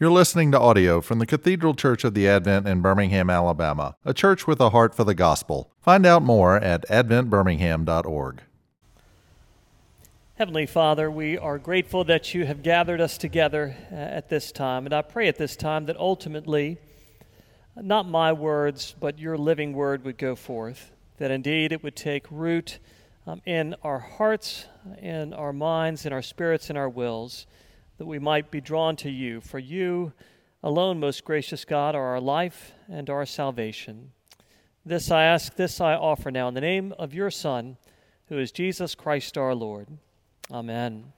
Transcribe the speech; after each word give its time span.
You're 0.00 0.12
listening 0.12 0.52
to 0.52 0.60
audio 0.60 1.00
from 1.00 1.18
the 1.18 1.26
Cathedral 1.26 1.74
Church 1.74 2.04
of 2.04 2.14
the 2.14 2.28
Advent 2.28 2.68
in 2.68 2.80
Birmingham, 2.80 3.28
Alabama, 3.28 3.96
a 4.04 4.14
church 4.14 4.46
with 4.46 4.60
a 4.60 4.70
heart 4.70 4.94
for 4.94 5.02
the 5.02 5.12
gospel. 5.12 5.72
Find 5.80 6.06
out 6.06 6.22
more 6.22 6.54
at 6.54 6.88
adventbirmingham.org. 6.88 8.42
Heavenly 10.36 10.66
Father, 10.66 11.10
we 11.10 11.36
are 11.36 11.58
grateful 11.58 12.04
that 12.04 12.32
you 12.32 12.46
have 12.46 12.62
gathered 12.62 13.00
us 13.00 13.18
together 13.18 13.74
uh, 13.90 13.96
at 13.96 14.28
this 14.28 14.52
time. 14.52 14.86
And 14.86 14.94
I 14.94 15.02
pray 15.02 15.26
at 15.26 15.36
this 15.36 15.56
time 15.56 15.86
that 15.86 15.96
ultimately, 15.96 16.78
not 17.74 18.08
my 18.08 18.32
words, 18.32 18.94
but 19.00 19.18
your 19.18 19.36
living 19.36 19.72
word 19.72 20.04
would 20.04 20.16
go 20.16 20.36
forth, 20.36 20.92
that 21.16 21.32
indeed 21.32 21.72
it 21.72 21.82
would 21.82 21.96
take 21.96 22.24
root 22.30 22.78
um, 23.26 23.42
in 23.44 23.74
our 23.82 23.98
hearts, 23.98 24.66
in 25.02 25.34
our 25.34 25.52
minds, 25.52 26.06
in 26.06 26.12
our 26.12 26.22
spirits, 26.22 26.70
in 26.70 26.76
our 26.76 26.88
wills 26.88 27.48
that 27.98 28.06
we 28.06 28.18
might 28.18 28.50
be 28.50 28.60
drawn 28.60 28.96
to 28.96 29.10
you. 29.10 29.40
For 29.40 29.58
you 29.58 30.12
alone, 30.62 30.98
most 30.98 31.24
gracious 31.24 31.64
God, 31.64 31.94
are 31.94 32.06
our 32.06 32.20
life 32.20 32.72
and 32.88 33.10
our 33.10 33.26
salvation. 33.26 34.12
This 34.86 35.10
I 35.10 35.24
ask, 35.24 35.54
this 35.56 35.80
I 35.80 35.94
offer 35.94 36.30
now 36.30 36.48
in 36.48 36.54
the 36.54 36.60
name 36.60 36.94
of 36.98 37.12
your 37.12 37.30
Son, 37.30 37.76
who 38.28 38.38
is 38.38 38.52
Jesus 38.52 38.94
Christ 38.94 39.36
our 39.36 39.54
Lord. 39.54 39.88
Amen. 40.50 41.12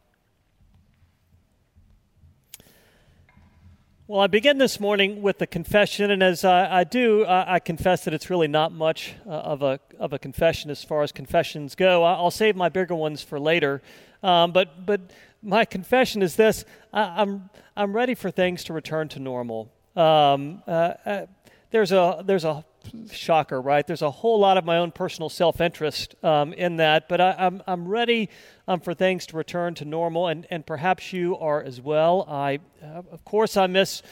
Well, 4.10 4.22
I 4.22 4.26
begin 4.26 4.58
this 4.58 4.80
morning 4.80 5.22
with 5.22 5.40
a 5.40 5.46
confession, 5.46 6.10
and 6.10 6.20
as 6.20 6.44
I, 6.44 6.80
I 6.80 6.82
do, 6.82 7.24
I, 7.24 7.54
I, 7.54 7.58
confess 7.60 8.02
that 8.06 8.12
it's 8.12 8.28
really 8.28 8.48
not 8.48 8.72
much 8.72 9.14
uh, 9.24 9.30
of, 9.30 9.62
a, 9.62 9.78
of 10.00 10.12
a 10.12 10.18
confession 10.18 10.68
as 10.68 10.82
far 10.82 11.04
as 11.04 11.12
confessions 11.12 11.76
go. 11.76 12.02
I, 12.02 12.20
will 12.20 12.32
save 12.32 12.56
my 12.56 12.68
bigger 12.68 12.96
ones 12.96 13.22
for 13.22 13.38
later. 13.38 13.82
Um, 14.24 14.50
but, 14.50 14.84
but 14.84 15.00
my 15.44 15.64
confession 15.64 16.22
is 16.22 16.34
this 16.34 16.64
I, 16.92 17.02
am 17.02 17.12
I'm, 17.16 17.50
I'm 17.76 17.92
ready 17.92 18.16
for 18.16 18.32
things 18.32 18.64
to 18.64 18.72
return 18.72 19.08
to 19.10 19.20
normal. 19.20 19.70
Um, 19.94 20.64
uh, 20.66 20.94
uh, 21.06 21.26
there's, 21.70 21.92
a, 21.92 22.24
there's 22.26 22.44
a 22.44 22.64
shocker, 23.12 23.60
right? 23.60 23.86
There's 23.86 24.02
a 24.02 24.10
whole 24.10 24.38
lot 24.38 24.56
of 24.56 24.64
my 24.64 24.78
own 24.78 24.92
personal 24.92 25.28
self 25.28 25.60
interest 25.60 26.14
um, 26.24 26.52
in 26.52 26.76
that, 26.76 27.08
but 27.08 27.20
I, 27.20 27.30
am 27.30 27.36
I'm, 27.38 27.62
I'm 27.66 27.88
ready 27.88 28.28
um, 28.68 28.80
for 28.80 28.94
things 28.94 29.26
to 29.26 29.36
return 29.36 29.74
to 29.76 29.84
normal, 29.84 30.28
and, 30.28 30.46
and 30.50 30.64
perhaps 30.64 31.12
you 31.12 31.36
are 31.36 31.62
as 31.62 31.80
well. 31.80 32.26
I, 32.28 32.60
uh, 32.82 33.02
of 33.10 33.24
course, 33.24 33.56
I 33.56 33.66
miss 33.66 34.02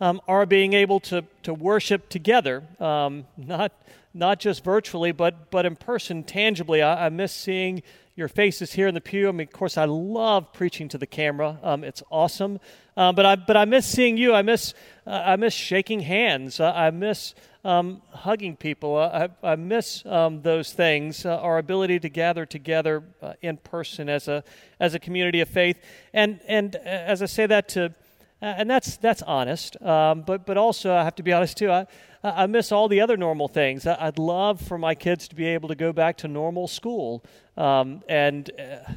um, 0.00 0.20
our 0.26 0.46
being 0.46 0.72
able 0.72 1.00
to, 1.00 1.24
to 1.42 1.54
worship 1.54 2.08
together, 2.08 2.64
um, 2.78 3.26
not, 3.36 3.72
not 4.14 4.40
just 4.40 4.64
virtually, 4.64 5.12
but, 5.12 5.50
but 5.50 5.66
in 5.66 5.76
person, 5.76 6.24
tangibly. 6.24 6.82
I, 6.82 7.06
I 7.06 7.08
miss 7.08 7.32
seeing 7.32 7.82
your 8.16 8.28
faces 8.28 8.72
here 8.72 8.86
in 8.86 8.94
the 8.94 9.00
pew. 9.00 9.28
I 9.28 9.32
mean, 9.32 9.46
of 9.46 9.52
course, 9.52 9.78
I 9.78 9.84
love 9.86 10.52
preaching 10.52 10.88
to 10.90 10.98
the 10.98 11.06
camera. 11.06 11.58
Um, 11.62 11.84
it's 11.84 12.02
awesome. 12.10 12.60
Uh, 12.96 13.12
but 13.12 13.24
I 13.24 13.36
but 13.36 13.56
I 13.56 13.64
miss 13.64 13.86
seeing 13.86 14.18
you. 14.18 14.34
I 14.34 14.42
miss 14.42 14.74
uh, 15.06 15.22
I 15.24 15.36
miss 15.36 15.54
shaking 15.54 16.00
hands. 16.00 16.60
I 16.60 16.90
miss 16.90 17.34
um, 17.64 18.02
hugging 18.10 18.56
people. 18.56 18.96
Uh, 18.96 19.28
I, 19.42 19.52
I 19.52 19.56
miss 19.56 20.04
um, 20.06 20.42
those 20.42 20.72
things. 20.72 21.26
Uh, 21.26 21.36
our 21.38 21.58
ability 21.58 22.00
to 22.00 22.08
gather 22.08 22.46
together 22.46 23.02
uh, 23.22 23.34
in 23.42 23.58
person 23.58 24.08
as 24.08 24.28
a 24.28 24.42
as 24.78 24.94
a 24.94 24.98
community 24.98 25.40
of 25.40 25.48
faith. 25.48 25.78
And 26.12 26.40
and 26.46 26.76
as 26.76 27.22
I 27.22 27.26
say 27.26 27.46
that 27.46 27.68
to, 27.70 27.94
and 28.40 28.68
that's 28.70 28.96
that's 28.96 29.22
honest. 29.22 29.80
Um, 29.82 30.22
but 30.22 30.46
but 30.46 30.56
also 30.56 30.94
I 30.94 31.04
have 31.04 31.16
to 31.16 31.22
be 31.22 31.32
honest 31.32 31.56
too. 31.56 31.70
I, 31.70 31.86
I 32.22 32.46
miss 32.46 32.70
all 32.72 32.88
the 32.88 33.00
other 33.00 33.16
normal 33.16 33.48
things. 33.48 33.86
I'd 33.86 34.18
love 34.18 34.60
for 34.60 34.76
my 34.76 34.94
kids 34.94 35.28
to 35.28 35.34
be 35.34 35.46
able 35.46 35.68
to 35.68 35.74
go 35.74 35.92
back 35.92 36.18
to 36.18 36.28
normal 36.28 36.68
school. 36.68 37.24
Um, 37.56 38.02
and 38.08 38.50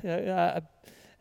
uh, 0.05 0.59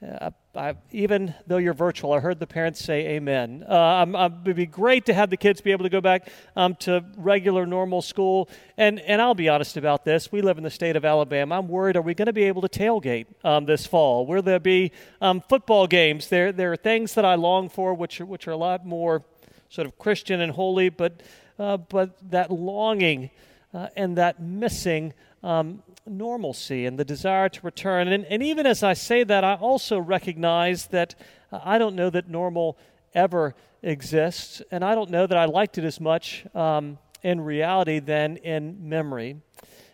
uh, 0.02 0.30
I, 0.54 0.74
even 0.90 1.34
though 1.46 1.58
you're 1.58 1.74
virtual, 1.74 2.12
I 2.12 2.20
heard 2.20 2.40
the 2.40 2.46
parents 2.46 2.84
say 2.84 3.06
amen. 3.10 3.64
Uh, 3.68 3.74
I'm, 3.74 4.16
I'm, 4.16 4.40
it'd 4.42 4.56
be 4.56 4.66
great 4.66 5.06
to 5.06 5.14
have 5.14 5.30
the 5.30 5.36
kids 5.36 5.60
be 5.60 5.70
able 5.72 5.84
to 5.84 5.90
go 5.90 6.00
back 6.00 6.28
um, 6.56 6.74
to 6.80 7.04
regular, 7.16 7.64
normal 7.66 8.02
school. 8.02 8.48
And, 8.76 9.00
and 9.00 9.22
I'll 9.22 9.34
be 9.34 9.48
honest 9.48 9.76
about 9.76 10.04
this. 10.04 10.32
We 10.32 10.42
live 10.42 10.58
in 10.58 10.64
the 10.64 10.70
state 10.70 10.96
of 10.96 11.04
Alabama. 11.04 11.58
I'm 11.58 11.68
worried 11.68 11.96
are 11.96 12.02
we 12.02 12.14
going 12.14 12.26
to 12.26 12.32
be 12.32 12.44
able 12.44 12.62
to 12.62 12.68
tailgate 12.68 13.26
um, 13.44 13.64
this 13.64 13.86
fall? 13.86 14.26
Will 14.26 14.42
there 14.42 14.60
be 14.60 14.92
um, 15.20 15.40
football 15.40 15.86
games? 15.86 16.28
There, 16.28 16.52
there 16.52 16.72
are 16.72 16.76
things 16.76 17.14
that 17.14 17.24
I 17.24 17.36
long 17.36 17.68
for, 17.68 17.94
which 17.94 18.20
are, 18.20 18.26
which 18.26 18.48
are 18.48 18.52
a 18.52 18.56
lot 18.56 18.84
more 18.84 19.24
sort 19.68 19.86
of 19.86 19.98
Christian 19.98 20.40
and 20.40 20.52
holy, 20.52 20.88
but 20.88 21.22
uh, 21.58 21.76
but 21.76 22.16
that 22.30 22.50
longing 22.50 23.30
uh, 23.72 23.88
and 23.96 24.16
that 24.16 24.40
missing 24.40 25.14
um, 25.42 25.82
normalcy 26.06 26.86
and 26.86 26.98
the 26.98 27.04
desire 27.04 27.48
to 27.48 27.60
return. 27.62 28.08
And, 28.08 28.24
and 28.26 28.42
even 28.42 28.66
as 28.66 28.82
I 28.82 28.94
say 28.94 29.24
that, 29.24 29.44
I 29.44 29.54
also 29.54 29.98
recognize 29.98 30.86
that 30.88 31.14
uh, 31.50 31.60
I 31.64 31.78
don't 31.78 31.96
know 31.96 32.10
that 32.10 32.28
normal 32.28 32.78
ever 33.14 33.54
exists, 33.82 34.62
and 34.70 34.84
I 34.84 34.94
don't 34.94 35.10
know 35.10 35.26
that 35.26 35.36
I 35.36 35.44
liked 35.44 35.78
it 35.78 35.84
as 35.84 36.00
much 36.00 36.46
um, 36.54 36.98
in 37.22 37.40
reality 37.40 37.98
than 37.98 38.36
in 38.38 38.88
memory. 38.88 39.36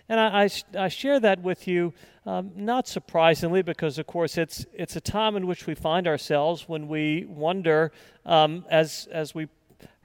And 0.09 0.21
I, 0.21 0.45
I, 0.45 0.85
I 0.85 0.89
share 0.89 1.21
that 1.21 1.43
with 1.43 1.69
you, 1.69 1.93
um, 2.25 2.53
not 2.55 2.89
surprisingly, 2.89 3.63
because 3.63 3.99
of 3.99 4.07
course 4.07 4.39
it's, 4.39 4.65
it's 4.73 4.97
a 4.97 5.01
time 5.01 5.37
in 5.37 5.47
which 5.47 5.67
we 5.67 5.75
find 5.75 6.07
ourselves 6.07 6.69
when 6.69 6.89
we 6.89 7.27
wonder, 7.29 7.93
um, 8.25 8.65
as, 8.71 9.09
as 9.11 9.35
we 9.35 9.49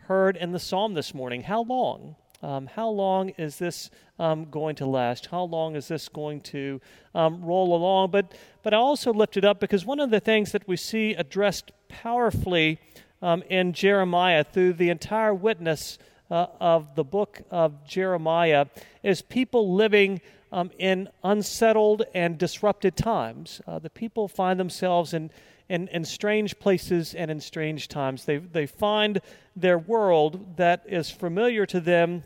heard 0.08 0.36
in 0.36 0.52
the 0.52 0.60
psalm 0.60 0.94
this 0.94 1.14
morning. 1.14 1.44
How 1.44 1.64
long? 1.64 2.16
Um, 2.44 2.68
how 2.68 2.90
long 2.90 3.30
is 3.30 3.58
this 3.58 3.90
um, 4.20 4.50
going 4.52 4.76
to 4.76 4.86
last? 4.86 5.28
How 5.28 5.44
long 5.44 5.78
is 5.78 5.88
this 5.88 6.10
going 6.10 6.42
to 6.42 6.82
um, 7.16 7.42
roll 7.42 7.74
along? 7.74 8.12
But, 8.12 8.34
but 8.64 8.74
I 8.74 8.78
also 8.78 9.14
lift 9.14 9.38
it 9.38 9.46
up 9.46 9.62
because 9.62 9.86
one 9.86 10.02
of 10.02 10.10
the 10.10 10.20
things 10.20 10.52
that 10.52 10.68
we 10.68 10.76
see 10.76 11.14
addressed 11.14 11.72
powerfully 11.88 12.80
um, 13.22 13.44
in 13.50 13.72
Jeremiah 13.72 14.44
through 14.44 14.74
the 14.74 14.90
entire 14.90 15.34
witness 15.34 15.98
uh, 16.30 16.48
of 16.60 16.96
the 16.96 17.06
book 17.06 17.42
of 17.50 17.88
Jeremiah 17.88 18.66
is 19.04 19.22
people 19.22 19.74
living 19.74 20.20
um, 20.52 20.70
in 20.78 21.08
unsettled 21.24 22.04
and 22.14 22.38
disrupted 22.38 22.98
times. 22.98 23.62
Uh, 23.66 23.80
the 23.80 23.90
people 23.90 24.28
find 24.28 24.60
themselves 24.60 25.14
in 25.14 25.32
in, 25.70 25.88
in 25.88 26.04
strange 26.04 26.60
places 26.60 27.16
and 27.16 27.32
in 27.32 27.40
strange 27.40 27.88
times. 27.88 28.26
They, 28.26 28.38
they 28.38 28.66
find 28.66 29.22
their 29.56 29.78
world 29.78 30.58
that 30.58 30.84
is 30.86 31.10
familiar 31.10 31.66
to 31.68 31.80
them 31.80 32.26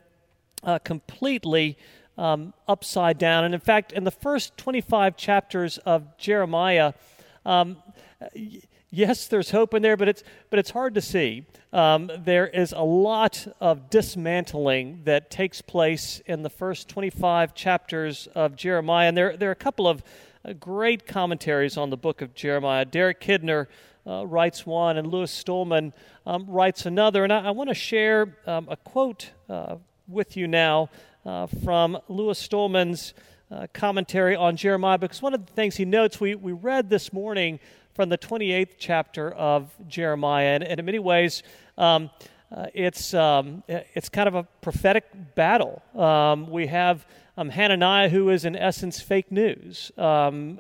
uh, 0.64 0.80
completely 0.80 1.78
um, 2.18 2.54
upside 2.68 3.18
down. 3.18 3.44
And 3.44 3.54
in 3.54 3.60
fact, 3.60 3.92
in 3.92 4.04
the 4.04 4.12
first 4.12 4.58
25 4.58 5.16
chapters 5.18 5.78
of 5.80 6.18
Jeremiah, 6.18 6.94
um, 7.46 7.78
yes, 8.90 9.28
there's 9.28 9.52
hope 9.52 9.74
in 9.74 9.82
there, 9.82 9.98
but 9.98 10.08
it's, 10.08 10.24
but 10.50 10.60
it's 10.60 10.72
hard 10.72 10.96
to 10.96 11.02
see. 11.02 11.46
Um, 11.74 12.10
there 12.18 12.48
is 12.48 12.72
a 12.72 12.82
lot 12.82 13.48
of 13.60 13.90
dismantling 13.90 15.02
that 15.04 15.30
takes 15.30 15.62
place 15.62 16.22
in 16.26 16.44
the 16.44 16.50
first 16.50 16.90
25 16.90 17.54
chapters 17.54 18.28
of 18.34 18.56
Jeremiah. 18.56 19.10
And 19.10 19.18
there, 19.18 19.38
there 19.38 19.50
are 19.50 19.54
a 19.54 19.56
couple 19.56 19.88
of 19.88 20.02
uh, 20.44 20.54
great 20.54 21.06
commentaries 21.06 21.78
on 21.78 21.90
the 21.90 21.98
book 21.98 22.22
of 22.22 22.34
Jeremiah. 22.34 22.86
Derek 22.86 23.22
Kidner 23.22 23.68
uh, 24.08 24.26
writes 24.26 24.66
one, 24.66 24.98
and 24.98 25.08
Louis 25.08 25.32
Stulman 25.32 25.94
um, 26.26 26.46
writes 26.48 26.86
another. 26.86 27.24
And 27.24 27.34
I, 27.34 27.48
I 27.48 27.52
want 27.52 27.70
to 27.70 27.76
share 27.76 28.38
um, 28.46 28.68
a 28.70 28.78
quote 28.78 29.32
uh, 29.50 29.76
with 30.08 30.38
you 30.38 30.48
now 30.48 30.90
uh, 31.26 31.48
from 31.64 31.98
Louis 32.08 32.38
Stulman's 32.38 33.14
uh, 33.52 33.68
commentary 33.74 34.36
on 34.36 34.56
Jeremiah, 34.56 34.98
because 34.98 35.22
one 35.22 35.34
of 35.34 35.46
the 35.46 35.54
things 35.54 35.76
he 35.76 35.86
notes, 35.86 36.20
we, 36.20 36.36
we 36.36 36.52
read 36.52 36.90
this 36.90 37.12
morning 37.12 37.60
from 37.94 38.10
the 38.10 38.18
28th 38.18 38.76
chapter 38.78 39.32
of 39.32 39.74
Jeremiah, 39.88 40.48
and, 40.48 40.64
and 40.64 40.80
in 40.80 40.86
many 40.86 41.00
ways, 41.00 41.44
um, 41.78 42.10
uh, 42.56 42.68
it's, 42.74 43.14
um, 43.14 43.64
it's 43.68 44.10
kind 44.10 44.28
of 44.28 44.36
a 44.36 44.44
prophetic 44.62 45.06
battle. 45.36 45.82
Um, 45.96 46.50
we 46.50 46.68
have 46.68 47.06
um, 47.38 47.50
Hananiah, 47.50 48.10
who 48.10 48.30
is 48.30 48.46
in 48.46 48.56
essence 48.56 49.02
fake 49.02 49.32
news, 49.32 49.92
um, 49.98 50.60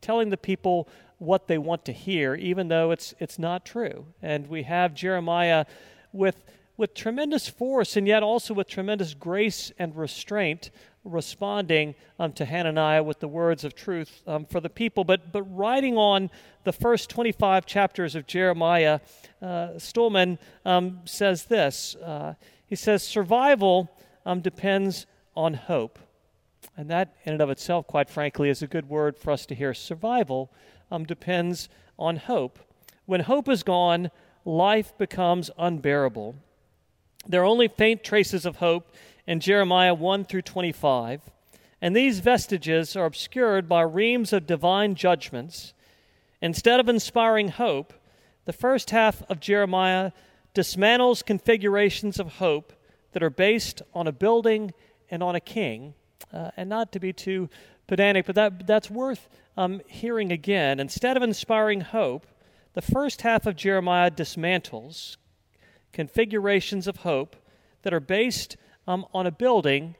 telling 0.00 0.30
the 0.30 0.36
people 0.36 0.88
what 1.18 1.48
they 1.48 1.58
want 1.58 1.84
to 1.86 1.92
hear, 1.92 2.34
even 2.34 2.68
though 2.68 2.90
it's, 2.90 3.14
it's 3.18 3.38
not 3.38 3.64
true. 3.64 4.06
And 4.22 4.48
we 4.48 4.62
have 4.64 4.94
Jeremiah 4.94 5.64
with, 6.12 6.44
with 6.76 6.94
tremendous 6.94 7.48
force 7.48 7.96
and 7.96 8.06
yet 8.06 8.22
also 8.22 8.54
with 8.54 8.68
tremendous 8.68 9.14
grace 9.14 9.72
and 9.78 9.96
restraint 9.96 10.70
responding 11.04 11.94
um, 12.18 12.32
to 12.32 12.44
Hananiah 12.44 13.02
with 13.02 13.20
the 13.20 13.28
words 13.28 13.64
of 13.64 13.74
truth 13.74 14.22
um, 14.26 14.46
for 14.46 14.60
the 14.60 14.70
people. 14.70 15.04
But, 15.04 15.32
but 15.32 15.42
writing 15.42 15.96
on 15.96 16.30
the 16.64 16.72
first 16.72 17.10
25 17.10 17.66
chapters 17.66 18.14
of 18.14 18.26
Jeremiah, 18.26 19.00
uh, 19.42 19.78
um, 20.64 21.00
says 21.04 21.44
this 21.44 21.94
uh, 21.96 22.34
He 22.66 22.76
says, 22.76 23.02
Survival 23.02 23.90
um, 24.24 24.40
depends 24.40 25.06
on 25.36 25.54
hope. 25.54 25.98
And 26.76 26.88
that, 26.90 27.14
in 27.24 27.34
and 27.34 27.42
of 27.42 27.50
itself, 27.50 27.86
quite 27.86 28.08
frankly, 28.08 28.48
is 28.48 28.62
a 28.62 28.66
good 28.66 28.88
word 28.88 29.18
for 29.18 29.30
us 29.30 29.46
to 29.46 29.54
hear. 29.54 29.74
Survival 29.74 30.50
um, 30.90 31.04
depends 31.04 31.68
on 31.98 32.16
hope. 32.16 32.58
When 33.04 33.20
hope 33.20 33.48
is 33.48 33.62
gone, 33.62 34.10
life 34.44 34.96
becomes 34.96 35.50
unbearable. 35.58 36.36
There 37.26 37.42
are 37.42 37.46
only 37.46 37.68
faint 37.68 38.04
traces 38.04 38.44
of 38.44 38.56
hope 38.56 38.94
in 39.26 39.40
Jeremiah 39.40 39.94
1 39.94 40.26
through 40.26 40.42
25, 40.42 41.22
and 41.80 41.96
these 41.96 42.20
vestiges 42.20 42.96
are 42.96 43.06
obscured 43.06 43.68
by 43.68 43.82
reams 43.82 44.32
of 44.32 44.46
divine 44.46 44.94
judgments. 44.94 45.72
Instead 46.42 46.80
of 46.80 46.88
inspiring 46.88 47.48
hope, 47.48 47.94
the 48.44 48.52
first 48.52 48.90
half 48.90 49.22
of 49.30 49.40
Jeremiah 49.40 50.12
dismantles 50.54 51.24
configurations 51.24 52.20
of 52.20 52.34
hope 52.34 52.74
that 53.12 53.22
are 53.22 53.30
based 53.30 53.80
on 53.94 54.06
a 54.06 54.12
building 54.12 54.74
and 55.10 55.22
on 55.22 55.34
a 55.34 55.40
king. 55.40 55.94
Uh, 56.32 56.50
and 56.56 56.68
not 56.68 56.92
to 56.92 57.00
be 57.00 57.12
too 57.12 57.48
pedantic, 57.86 58.26
but 58.26 58.34
that, 58.34 58.66
that's 58.66 58.90
worth 58.90 59.28
um, 59.56 59.80
hearing 59.86 60.30
again. 60.30 60.78
Instead 60.78 61.16
of 61.16 61.22
inspiring 61.22 61.80
hope, 61.80 62.26
the 62.74 62.82
first 62.82 63.22
half 63.22 63.46
of 63.46 63.56
Jeremiah 63.56 64.10
dismantles 64.10 65.16
configurations 65.94 66.86
of 66.86 66.98
hope 66.98 67.36
that 67.82 67.94
are 67.94 68.00
based 68.00 68.58
um, 68.86 69.06
on 69.14 69.26
a 69.26 69.30
building 69.30 69.94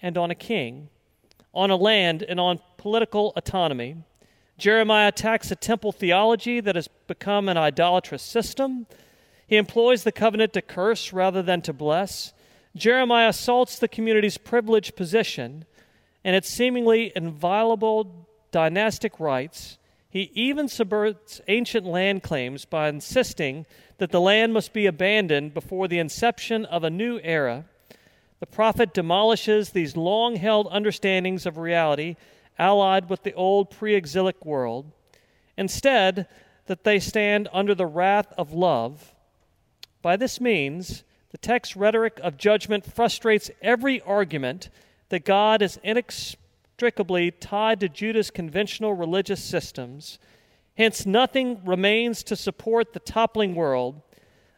and 0.00 0.16
on 0.16 0.30
a 0.30 0.34
king, 0.34 0.88
on 1.52 1.70
a 1.70 1.76
land 1.76 2.22
and 2.22 2.38
on 2.38 2.60
political 2.76 3.32
autonomy. 3.34 3.96
Jeremiah 4.58 5.08
attacks 5.08 5.50
a 5.50 5.56
temple 5.56 5.90
theology 5.90 6.60
that 6.60 6.76
has 6.76 6.88
become 7.06 7.48
an 7.48 7.56
idolatrous 7.56 8.22
system. 8.22 8.86
He 9.46 9.56
employs 9.56 10.04
the 10.04 10.12
covenant 10.12 10.52
to 10.52 10.62
curse 10.62 11.12
rather 11.12 11.42
than 11.42 11.62
to 11.62 11.72
bless. 11.72 12.32
Jeremiah 12.76 13.30
assaults 13.30 13.78
the 13.78 13.88
community's 13.88 14.38
privileged 14.38 14.94
position 14.94 15.64
and 16.22 16.36
its 16.36 16.48
seemingly 16.48 17.12
inviolable 17.16 18.28
dynastic 18.50 19.18
rights. 19.18 19.78
He 20.10 20.30
even 20.34 20.68
subverts 20.68 21.40
ancient 21.48 21.86
land 21.86 22.22
claims 22.22 22.64
by 22.64 22.88
insisting 22.88 23.66
that 23.98 24.10
the 24.10 24.20
land 24.20 24.52
must 24.52 24.72
be 24.72 24.86
abandoned 24.86 25.52
before 25.54 25.88
the 25.88 25.98
inception 25.98 26.64
of 26.64 26.84
a 26.84 26.90
new 26.90 27.20
era. 27.22 27.64
The 28.40 28.46
prophet 28.46 28.94
demolishes 28.94 29.70
these 29.70 29.96
long 29.96 30.36
held 30.36 30.68
understandings 30.70 31.44
of 31.44 31.58
reality 31.58 32.16
allied 32.58 33.08
with 33.08 33.22
the 33.22 33.34
old 33.34 33.70
pre 33.70 33.94
exilic 33.94 34.44
world. 34.44 34.90
Instead, 35.56 36.26
that 36.66 36.84
they 36.84 37.00
stand 37.00 37.48
under 37.52 37.74
the 37.74 37.86
wrath 37.86 38.32
of 38.36 38.52
love. 38.52 39.14
By 40.02 40.16
this 40.16 40.40
means, 40.40 41.02
the 41.30 41.38
text's 41.38 41.76
rhetoric 41.76 42.20
of 42.22 42.36
judgment 42.36 42.84
frustrates 42.84 43.50
every 43.60 44.00
argument 44.02 44.70
that 45.08 45.24
God 45.24 45.62
is 45.62 45.80
inextricably 45.82 47.30
tied 47.30 47.80
to 47.80 47.88
Judah's 47.88 48.30
conventional 48.30 48.92
religious 48.92 49.42
systems. 49.42 50.18
Hence, 50.78 51.04
nothing 51.04 51.60
remains 51.64 52.22
to 52.22 52.36
support 52.36 52.92
the 52.92 53.00
toppling 53.00 53.56
world. 53.56 54.00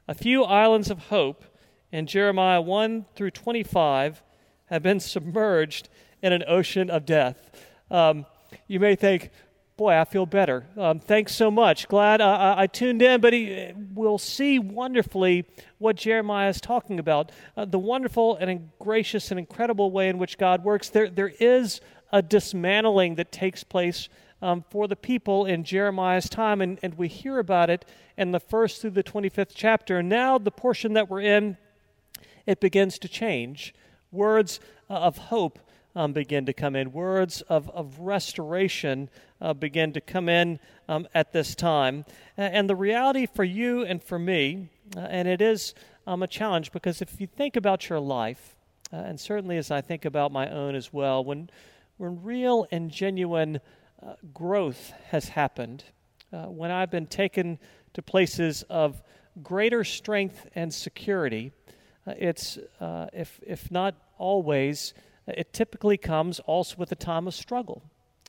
A 0.07 0.13
few 0.13 0.45
islands 0.45 0.91
of 0.91 1.07
hope 1.07 1.47
in 1.91 2.07
Jeremiah 2.07 2.61
1 2.61 3.07
through 3.15 3.31
25 3.31 4.23
have 4.67 4.83
been 4.83 5.01
submerged 5.01 5.89
in 6.21 6.35
an 6.35 6.45
ocean 6.47 6.91
of 6.91 7.07
death. 7.07 7.51
Um, 7.91 8.27
you 8.69 8.79
may 8.79 8.97
think, 8.97 9.31
boy, 9.79 9.95
I 9.95 10.05
feel 10.05 10.27
better. 10.27 10.67
Um, 10.77 11.01
thanks 11.01 11.35
so 11.35 11.51
much. 11.51 11.89
Glad 11.89 12.21
I, 12.21 12.65
I, 12.65 12.67
tuned 12.67 13.01
in, 13.01 13.23
but 13.23 13.33
he, 13.33 13.73
we'll 13.95 14.19
see 14.19 14.59
wonderfully 14.59 15.47
what 15.79 15.97
Jeremiah 15.97 16.51
is 16.51 16.61
talking 16.61 16.99
about. 16.99 17.33
Uh, 17.57 17.65
the 17.65 17.79
wonderful 17.79 18.37
and 18.37 18.69
gracious 18.79 19.31
and 19.31 19.41
incredible 19.41 19.91
way 19.91 20.11
in 20.11 20.19
which 20.19 20.37
God 20.37 20.65
works. 20.65 20.91
There, 20.91 21.09
there 21.09 21.33
is 21.41 21.81
a 22.13 22.21
dismantling 22.21 23.15
that 23.15 23.33
takes 23.33 23.65
place 23.65 24.11
um, 24.43 24.65
for 24.71 24.89
the 24.89 24.97
people 24.97 25.45
in 25.45 25.65
Jeremiah's 25.65 26.29
time, 26.29 26.61
and, 26.61 26.79
and 26.83 26.95
we 26.95 27.09
hear 27.09 27.39
about 27.39 27.71
it 27.71 27.85
in 28.17 28.33
the 28.33 28.41
first 28.41 28.81
through 28.81 28.91
the 28.91 29.03
25th 29.03 29.53
chapter. 29.55 30.03
Now, 30.03 30.39
the 30.39 30.51
portion 30.51 30.95
that 30.95 31.09
we're 31.09 31.21
in, 31.21 31.57
it 32.47 32.61
begins 32.61 32.99
to 33.01 33.09
change. 33.09 33.75
Words 34.13 34.61
uh, 34.89 34.95
of 34.95 35.19
hope 35.19 35.59
um, 35.95 36.13
begin 36.13 36.47
to 36.47 36.53
come 36.53 36.77
in. 36.77 36.93
Words 36.93 37.43
of, 37.43 37.69
of 37.71 37.99
restoration 37.99 39.11
uh, 39.41 39.55
begin 39.55 39.93
to 39.93 40.01
come 40.01 40.29
in 40.29 40.59
um, 40.89 41.07
at 41.15 41.33
this 41.33 41.55
time. 41.55 42.05
And 42.37 42.69
the 42.69 42.77
reality 42.77 43.27
for 43.27 43.45
you 43.45 43.85
and 43.85 44.03
for 44.03 44.19
me, 44.19 44.69
uh, 44.97 45.01
and 45.01 45.29
it 45.29 45.41
is 45.41 45.75
um, 46.07 46.23
a 46.23 46.27
challenge 46.27 46.73
because 46.73 47.03
if 47.03 47.21
you 47.21 47.27
think 47.27 47.57
about 47.57 47.89
your 47.89 48.01
life, 48.01 48.57
uh, 48.93 48.97
and 48.97 49.21
certainly 49.21 49.57
as 49.57 49.71
I 49.71 49.81
think 49.81 50.05
about 50.05 50.33
my 50.33 50.49
own 50.51 50.75
as 50.75 50.93
well, 50.93 51.23
when, 51.23 51.51
when 51.97 52.23
real 52.23 52.67
and 52.71 52.91
genuine 52.91 53.61
uh, 54.03 54.15
growth 54.33 54.93
has 55.09 55.29
happened, 55.31 55.85
uh, 56.33 56.45
when 56.45 56.71
I've 56.71 56.91
been 56.91 57.07
taken 57.07 57.59
to 57.95 58.03
places 58.03 58.63
of 58.71 59.03
greater 59.43 59.85
strength 59.85 60.47
and 60.55 60.73
security, 60.73 61.53
uh, 62.07 62.15
it's, 62.17 62.59
if, 63.13 63.41
if 63.47 63.71
not 63.71 63.95
always, 64.19 64.95
it 65.27 65.53
typically 65.53 65.97
comes 65.97 66.41
also 66.41 66.77
with 66.77 66.93
a 66.93 66.97
time 66.97 67.27
of 67.27 67.35
struggle, 67.35 67.83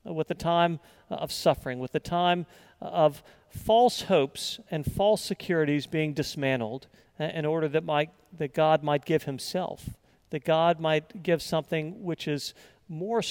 uh, 0.07 0.13
with 0.13 0.31
a 0.31 0.35
time 0.35 0.79
uh, 1.09 1.15
of 1.15 1.31
suffering, 1.31 1.79
with 1.79 1.93
a 1.95 1.99
time 1.99 2.45
uh, 2.81 2.85
of 2.85 3.23
false 3.49 4.03
hopes 4.03 4.59
and 4.69 4.91
false 4.91 5.21
securities 5.21 5.87
being 5.87 6.13
dismantled 6.13 6.87
in 7.19 7.45
order 7.45 7.67
that, 7.67 7.83
might, 7.83 8.09
that 8.35 8.53
God 8.53 8.81
might 8.81 9.05
give 9.05 9.23
Himself, 9.23 9.89
that 10.31 10.43
God 10.43 10.79
might 10.79 11.21
give 11.21 11.41
something 11.41 12.03
which 12.03 12.27
is 12.27 12.55
more 12.89 13.21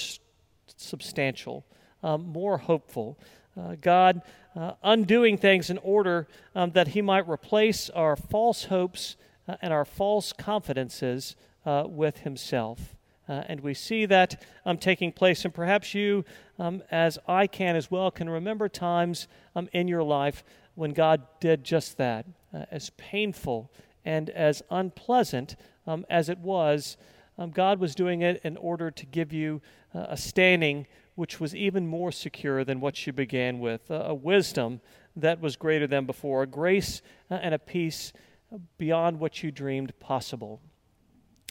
substantial, 0.76 1.64
um, 2.02 2.26
more 2.26 2.58
hopeful. 2.58 3.18
Uh, 3.58 3.76
God 3.80 4.22
uh, 4.56 4.72
undoing 4.82 5.36
things 5.36 5.70
in 5.70 5.78
order 5.78 6.26
um, 6.54 6.70
that 6.72 6.88
He 6.88 7.02
might 7.02 7.28
replace 7.28 7.90
our 7.90 8.16
false 8.16 8.64
hopes 8.64 9.16
uh, 9.48 9.56
and 9.62 9.72
our 9.72 9.84
false 9.84 10.32
confidences 10.32 11.36
with 11.64 12.18
Himself. 12.18 12.96
Uh, 13.30 13.44
and 13.46 13.60
we 13.60 13.72
see 13.72 14.06
that 14.06 14.42
um, 14.66 14.76
taking 14.76 15.12
place. 15.12 15.44
And 15.44 15.54
perhaps 15.54 15.94
you, 15.94 16.24
um, 16.58 16.82
as 16.90 17.16
I 17.28 17.46
can 17.46 17.76
as 17.76 17.88
well, 17.88 18.10
can 18.10 18.28
remember 18.28 18.68
times 18.68 19.28
um, 19.54 19.68
in 19.72 19.86
your 19.86 20.02
life 20.02 20.42
when 20.74 20.92
God 20.92 21.22
did 21.38 21.62
just 21.62 21.96
that. 21.98 22.26
Uh, 22.52 22.64
as 22.72 22.90
painful 22.96 23.70
and 24.04 24.30
as 24.30 24.62
unpleasant 24.68 25.54
um, 25.86 26.04
as 26.10 26.28
it 26.28 26.38
was, 26.38 26.96
um, 27.38 27.50
God 27.50 27.78
was 27.78 27.94
doing 27.94 28.22
it 28.22 28.40
in 28.42 28.56
order 28.56 28.90
to 28.90 29.06
give 29.06 29.32
you 29.32 29.62
uh, 29.94 30.06
a 30.08 30.16
standing 30.16 30.88
which 31.20 31.38
was 31.38 31.54
even 31.54 31.86
more 31.86 32.10
secure 32.10 32.64
than 32.64 32.80
what 32.80 33.06
you 33.06 33.12
began 33.12 33.58
with, 33.60 33.90
a 33.90 34.14
wisdom 34.14 34.80
that 35.14 35.38
was 35.38 35.54
greater 35.54 35.86
than 35.86 36.06
before, 36.06 36.44
a 36.44 36.46
grace 36.46 37.02
uh, 37.30 37.34
and 37.34 37.52
a 37.52 37.58
peace 37.58 38.14
beyond 38.78 39.20
what 39.20 39.42
you 39.42 39.50
dreamed 39.50 39.92
possible. 40.00 40.62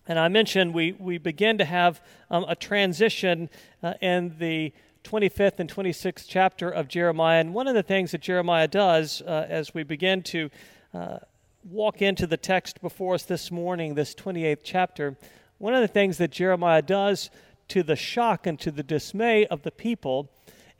And 0.08 0.18
I 0.18 0.28
mentioned 0.28 0.74
we, 0.74 0.94
we 0.94 1.20
begin 1.20 1.60
to 1.60 1.66
have 1.66 2.02
um, 2.32 2.46
a 2.48 2.56
transition 2.56 3.48
uh, 3.84 3.94
in 4.02 4.36
the 4.40 4.74
25th 5.04 5.60
and 5.60 5.72
26th 5.72 6.26
chapter 6.28 6.68
of 6.68 6.88
Jeremiah. 6.88 7.40
And 7.40 7.54
one 7.54 7.68
of 7.68 7.76
the 7.76 7.84
things 7.84 8.10
that 8.10 8.22
Jeremiah 8.22 8.68
does 8.68 9.22
uh, 9.22 9.46
as 9.48 9.72
we 9.76 9.84
begin 9.84 10.24
to 10.24 10.50
uh, 10.96 11.20
walk 11.64 12.02
into 12.02 12.26
the 12.26 12.38
text 12.38 12.82
before 12.82 13.14
us 13.14 13.22
this 13.22 13.52
morning, 13.52 13.94
this 13.94 14.16
28th 14.16 14.62
chapter, 14.64 15.16
one 15.60 15.76
of 15.76 15.82
the 15.82 15.88
things 15.88 16.18
that 16.18 16.32
Jeremiah 16.32 16.82
does 16.82 17.30
to 17.70 17.84
the 17.84 17.96
shock 17.96 18.46
and 18.46 18.60
to 18.60 18.72
the 18.72 18.84
dismay 18.84 19.46
of 19.46 19.64
the 19.64 19.72
people, 19.72 20.30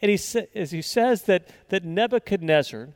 and 0.02 0.12
he, 0.12 0.18
sa- 0.18 0.42
is 0.54 0.72
he 0.72 0.82
says 0.82 1.24
that, 1.24 1.48
that 1.70 1.84
Nebuchadnezzar, 1.84 2.90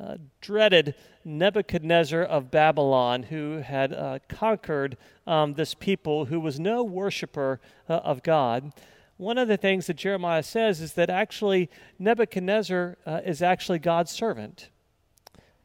uh, 0.00 0.16
dreaded 0.40 0.94
Nebuchadnezzar 1.24 2.22
of 2.22 2.50
Babylon, 2.50 3.24
who 3.24 3.58
had 3.58 3.92
uh, 3.92 4.18
conquered 4.28 4.96
um, 5.26 5.54
this 5.54 5.74
people 5.74 6.26
who 6.26 6.40
was 6.40 6.58
no 6.58 6.82
worshiper 6.82 7.60
uh, 7.88 7.94
of 7.94 8.22
God. 8.22 8.72
One 9.16 9.38
of 9.38 9.48
the 9.48 9.56
things 9.56 9.86
that 9.88 9.96
Jeremiah 9.96 10.44
says 10.44 10.80
is 10.80 10.92
that 10.94 11.10
actually 11.10 11.68
Nebuchadnezzar 11.98 12.96
uh, 13.04 13.20
is 13.24 13.42
actually 13.42 13.80
God's 13.80 14.12
servant. 14.12 14.70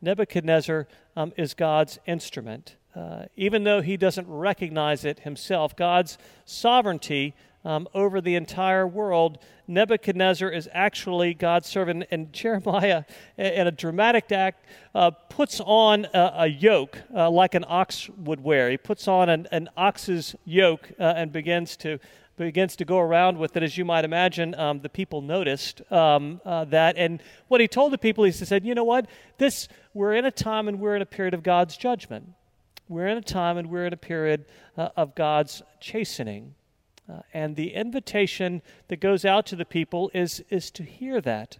Nebuchadnezzar 0.02 0.88
um, 1.16 1.32
is 1.38 1.54
God's 1.54 2.00
instrument. 2.06 2.76
Uh, 2.96 3.26
even 3.36 3.64
though 3.64 3.82
he 3.82 3.98
doesn't 3.98 4.28
recognize 4.28 5.06
it 5.06 5.20
himself, 5.20 5.76
God's 5.76 6.18
sovereignty 6.46 7.36
um, 7.66 7.88
over 7.94 8.22
the 8.22 8.36
entire 8.36 8.86
world. 8.86 9.38
Nebuchadnezzar 9.68 10.50
is 10.50 10.70
actually 10.74 11.34
God's 11.34 11.68
servant, 11.68 12.06
and 12.12 12.32
Jeremiah, 12.34 13.04
in 13.38 13.68
a 13.68 13.72
dramatic 13.72 14.32
act, 14.32 14.66
uh, 14.94 15.12
puts 15.12 15.62
on 15.64 16.06
a, 16.14 16.34
a 16.40 16.48
yoke 16.48 17.00
uh, 17.14 17.30
like 17.30 17.56
an 17.56 17.66
ox 17.68 18.10
would 18.10 18.42
wear. 18.42 18.70
He 18.70 18.78
puts 18.78 19.08
on 19.08 19.30
an, 19.30 19.48
an 19.52 19.70
ox's 19.78 20.36
yoke 20.46 20.92
uh, 21.00 21.14
and 21.16 21.32
begins 21.32 21.78
to 21.78 22.00
begins 22.36 22.76
to 22.76 22.84
go 22.84 22.98
around 22.98 23.38
with 23.38 23.56
it, 23.56 23.62
as 23.62 23.78
you 23.78 23.86
might 23.86 24.04
imagine, 24.04 24.56
um, 24.56 24.80
the 24.80 24.90
people 24.90 25.22
noticed 25.22 25.84
um, 25.92 26.42
uh, 26.44 26.66
that. 26.66 26.98
And 26.98 27.22
what 27.48 27.62
he 27.62 27.68
told 27.68 27.94
the 27.94 27.98
people, 27.98 28.24
he 28.24 28.32
said, 28.32 28.66
"You 28.66 28.74
know 28.74 28.84
what? 28.84 29.08
This 29.38 29.68
we're 29.94 30.16
in 30.16 30.26
a 30.26 30.32
time 30.32 30.68
and 30.68 30.80
we're 30.80 30.96
in 30.96 31.04
a 31.04 31.08
period 31.08 31.36
of 31.36 31.44
God's 31.44 31.78
judgment. 31.78 32.30
We're 32.90 33.08
in 33.08 33.18
a 33.18 33.22
time 33.22 33.58
and 33.58 33.70
we're 33.70 33.86
in 33.86 33.94
a 33.94 33.98
period 33.98 34.46
uh, 34.78 34.90
of 34.98 35.14
God's 35.16 35.62
chastening." 35.80 36.56
Uh, 37.12 37.22
and 37.34 37.56
the 37.56 37.74
invitation 37.74 38.62
that 38.88 39.00
goes 39.00 39.26
out 39.26 39.46
to 39.46 39.56
the 39.56 39.66
people 39.66 40.10
is, 40.14 40.44
is 40.50 40.72
to 40.72 40.84
hear 40.84 41.20
that. 41.22 41.58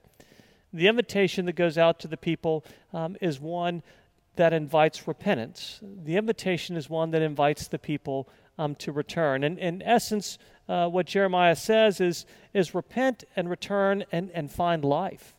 The 0.72 0.88
invitation 0.88 1.46
that 1.46 1.56
goes 1.56 1.78
out 1.78 2.00
to 2.00 2.08
the 2.08 2.18
people 2.18 2.64
um, 2.94 3.18
is 3.22 3.40
one 3.40 3.84
that 4.36 4.54
invites 4.54 5.08
repentance. 5.08 5.80
The 5.82 6.16
invitation 6.16 6.78
is 6.78 6.90
one 6.90 7.12
that 7.12 7.22
invites 7.22 7.68
the 7.68 7.78
people 7.78 8.28
um, 8.58 8.74
to 8.76 8.92
return. 8.92 9.44
And 9.44 9.60
in 9.60 9.82
essence, 9.82 10.40
uh, 10.68 10.88
what 10.88 11.06
Jeremiah 11.06 11.56
says 11.56 12.00
is, 12.00 12.26
is 12.54 12.74
repent 12.74 13.26
and 13.36 13.50
return 13.50 14.06
and, 14.12 14.32
and 14.32 14.52
find 14.52 14.84
life. 14.84 15.36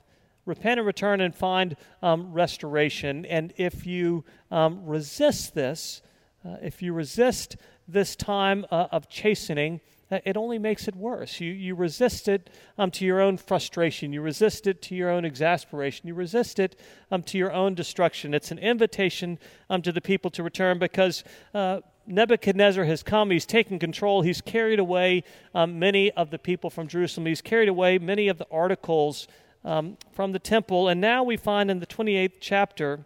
repent 0.47 0.79
and 0.79 0.87
return 0.87 1.21
and 1.21 1.35
find 1.35 1.77
um, 2.03 2.33
restoration. 2.33 3.25
And 3.27 3.53
if 3.57 3.87
you 3.87 4.25
um, 4.51 4.85
resist 4.85 5.55
this, 5.55 6.03
uh, 6.45 6.57
if 6.63 6.83
you 6.83 6.93
resist 6.93 7.57
this 7.89 8.17
time 8.17 8.67
uh, 8.71 8.89
of 8.93 9.09
chastening, 9.09 9.81
it 10.11 10.37
only 10.37 10.59
makes 10.59 10.87
it 10.87 10.95
worse. 10.95 11.41
You, 11.41 11.53
you 11.53 11.75
resist 11.75 12.29
it 12.29 12.51
um, 12.79 12.91
to 12.93 13.05
your 13.05 13.21
own 13.21 13.37
frustration. 13.37 14.13
You 14.13 14.21
resist 14.23 14.67
it 14.67 14.83
to 14.83 14.95
your 14.95 15.11
own 15.11 15.25
exasperation. 15.25 16.07
You 16.07 16.15
resist 16.15 16.59
it 16.59 16.79
um, 17.11 17.23
to 17.25 17.39
your 17.39 17.53
own 17.53 17.75
destruction. 17.75 18.35
It's 18.35 18.51
an 18.51 18.59
invitation 18.59 19.39
um, 19.71 19.83
to 19.83 19.93
the 19.93 20.01
people 20.01 20.31
to 20.33 20.43
return 20.43 20.79
because 20.79 21.25
uh, 21.55 21.81
Nebuchadnezzar 22.07 22.85
has 22.85 23.03
come. 23.03 23.31
He's 23.31 23.47
taken 23.47 23.79
control. 23.79 24.23
He's 24.23 24.41
carried 24.41 24.79
away 24.79 25.25
um, 25.55 25.79
many 25.79 26.11
of 26.13 26.31
the 26.31 26.39
people 26.39 26.71
from 26.71 26.87
Jerusalem. 26.87 27.27
He's 27.27 27.41
carried 27.41 27.69
away 27.69 27.99
many 27.99 28.29
of 28.29 28.39
the 28.39 28.47
articles 28.51 29.27
um, 29.65 29.97
from 30.13 30.33
the 30.33 30.39
temple. 30.39 30.89
And 30.89 31.01
now 31.01 31.23
we 31.23 31.37
find 31.37 31.71
in 31.71 31.81
the 31.81 31.87
28th 31.87 32.35
chapter 32.41 33.01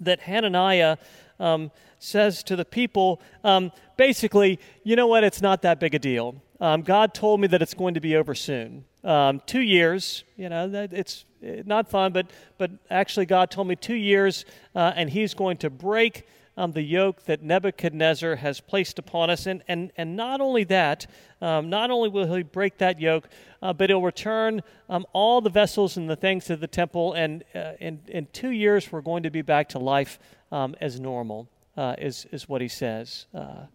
that 0.00 0.20
Hananiah 0.20 0.96
um, 1.38 1.70
says 2.04 2.42
to 2.44 2.56
the 2.56 2.64
people 2.64 3.20
um, 3.42 3.72
basically, 3.96 4.58
you 4.82 4.96
know 4.96 5.06
what, 5.06 5.24
it's 5.24 5.42
not 5.42 5.62
that 5.62 5.80
big 5.80 5.94
a 5.94 5.98
deal. 5.98 6.36
Um, 6.60 6.82
God 6.82 7.14
told 7.14 7.40
me 7.40 7.46
that 7.48 7.62
it's 7.62 7.74
going 7.74 7.94
to 7.94 8.00
be 8.00 8.16
over 8.16 8.34
soon. 8.34 8.84
Um, 9.02 9.42
two 9.46 9.60
years, 9.60 10.24
you 10.36 10.48
know, 10.48 10.70
it's 10.72 11.24
eh, 11.42 11.62
not 11.66 11.90
fun, 11.90 12.12
but, 12.12 12.30
but 12.58 12.70
actually, 12.90 13.26
God 13.26 13.50
told 13.50 13.68
me 13.68 13.76
two 13.76 13.94
years, 13.94 14.44
uh, 14.74 14.92
and 14.96 15.10
He's 15.10 15.34
going 15.34 15.58
to 15.58 15.70
break 15.70 16.26
um, 16.56 16.72
the 16.72 16.82
yoke 16.82 17.24
that 17.24 17.42
Nebuchadnezzar 17.42 18.36
has 18.36 18.60
placed 18.60 18.98
upon 18.98 19.30
us. 19.30 19.46
And, 19.46 19.62
and, 19.68 19.92
and 19.96 20.16
not 20.16 20.40
only 20.40 20.64
that, 20.64 21.06
um, 21.40 21.68
not 21.68 21.90
only 21.90 22.08
will 22.08 22.32
he 22.32 22.42
break 22.42 22.78
that 22.78 23.00
yoke, 23.00 23.28
uh, 23.60 23.72
but 23.72 23.90
he'll 23.90 24.02
return 24.02 24.62
um, 24.88 25.04
all 25.12 25.40
the 25.40 25.50
vessels 25.50 25.96
and 25.96 26.08
the 26.08 26.16
things 26.16 26.44
to 26.46 26.56
the 26.56 26.66
temple. 26.66 27.14
And 27.14 27.44
uh, 27.54 27.72
in, 27.80 28.00
in 28.08 28.26
two 28.32 28.50
years, 28.50 28.92
we're 28.92 29.00
going 29.00 29.24
to 29.24 29.30
be 29.30 29.42
back 29.42 29.68
to 29.70 29.78
life 29.78 30.18
um, 30.52 30.76
as 30.80 31.00
normal, 31.00 31.48
uh, 31.76 31.94
is, 31.98 32.26
is 32.32 32.48
what 32.48 32.60
he 32.60 32.68
says. 32.68 33.26
Uh, 33.34 33.66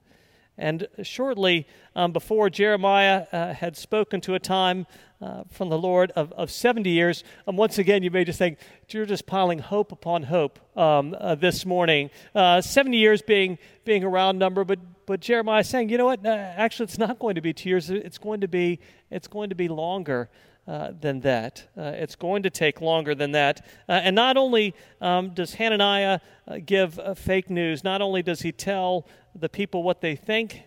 and 0.59 0.87
shortly 1.03 1.65
um, 1.95 2.11
before 2.11 2.49
Jeremiah 2.49 3.25
uh, 3.31 3.53
had 3.53 3.77
spoken 3.77 4.19
to 4.21 4.35
a 4.35 4.39
time 4.39 4.85
uh, 5.21 5.43
from 5.49 5.69
the 5.69 5.77
Lord 5.77 6.11
of, 6.11 6.33
of 6.33 6.51
70 6.51 6.89
years, 6.89 7.23
um, 7.47 7.55
once 7.55 7.77
again, 7.77 8.03
you 8.03 8.11
may 8.11 8.25
just 8.25 8.37
think, 8.37 8.57
you're 8.89 9.05
just 9.05 9.25
piling 9.25 9.59
hope 9.59 9.91
upon 9.91 10.23
hope 10.23 10.59
um, 10.77 11.15
uh, 11.17 11.35
this 11.35 11.65
morning. 11.65 12.09
Uh, 12.35 12.59
70 12.59 12.97
years 12.97 13.21
being, 13.21 13.57
being 13.85 14.03
a 14.03 14.09
round 14.09 14.37
number, 14.37 14.65
but, 14.65 14.79
but 15.05 15.21
Jeremiah 15.21 15.63
saying, 15.63 15.89
you 15.89 15.97
know 15.97 16.05
what? 16.05 16.25
actually, 16.25 16.85
it's 16.85 16.97
not 16.97 17.19
going 17.19 17.35
to 17.35 17.41
be 17.41 17.53
two 17.53 17.69
years. 17.69 17.89
It's 17.89 18.17
going 18.17 18.41
to 18.41 18.47
be, 18.49 18.79
it's 19.09 19.27
going 19.27 19.49
to 19.49 19.55
be 19.55 19.69
longer. 19.69 20.29
Uh, 20.69 20.91
than 21.01 21.19
that. 21.21 21.67
Uh, 21.75 21.93
it's 21.95 22.15
going 22.15 22.43
to 22.43 22.49
take 22.51 22.79
longer 22.79 23.15
than 23.15 23.31
that. 23.31 23.65
Uh, 23.87 23.93
and 23.93 24.15
not 24.15 24.37
only 24.37 24.75
um, 25.01 25.33
does 25.33 25.55
Hananiah 25.55 26.19
uh, 26.47 26.59
give 26.63 26.99
uh, 26.99 27.15
fake 27.15 27.49
news, 27.49 27.83
not 27.83 28.03
only 28.03 28.21
does 28.21 28.41
he 28.41 28.51
tell 28.51 29.07
the 29.33 29.49
people 29.49 29.81
what 29.81 30.01
they 30.01 30.15
think 30.15 30.61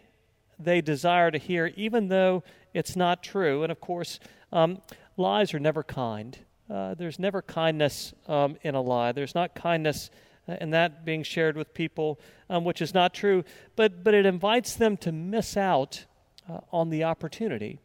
they 0.58 0.80
desire 0.80 1.30
to 1.30 1.38
hear, 1.38 1.72
even 1.76 2.08
though 2.08 2.42
it's 2.74 2.96
not 2.96 3.22
true. 3.22 3.62
And 3.62 3.70
of 3.70 3.80
course, 3.80 4.18
um, 4.50 4.82
lies 5.16 5.54
are 5.54 5.60
never 5.60 5.84
kind. 5.84 6.36
there's 6.68 7.20
never 7.20 7.40
kindness 7.40 8.12
um, 8.26 8.56
in 8.62 8.74
a 8.74 8.80
lie. 8.80 9.12
There's 9.12 9.36
not 9.36 9.54
kindness 9.54 10.10
and 10.48 10.74
that 10.74 11.04
being 11.04 11.22
shared 11.22 11.56
with 11.56 11.74
people, 11.74 12.18
um, 12.50 12.64
which 12.64 12.82
is 12.82 12.92
not 12.92 13.14
true. 13.14 13.44
But 13.76 14.02
but 14.02 14.14
it 14.14 14.26
invites 14.26 14.74
them 14.74 14.96
to 14.96 15.12
miss 15.12 15.56
out 15.56 16.06
on 16.72 16.90
the 16.90 17.04
opportunity 17.04 17.78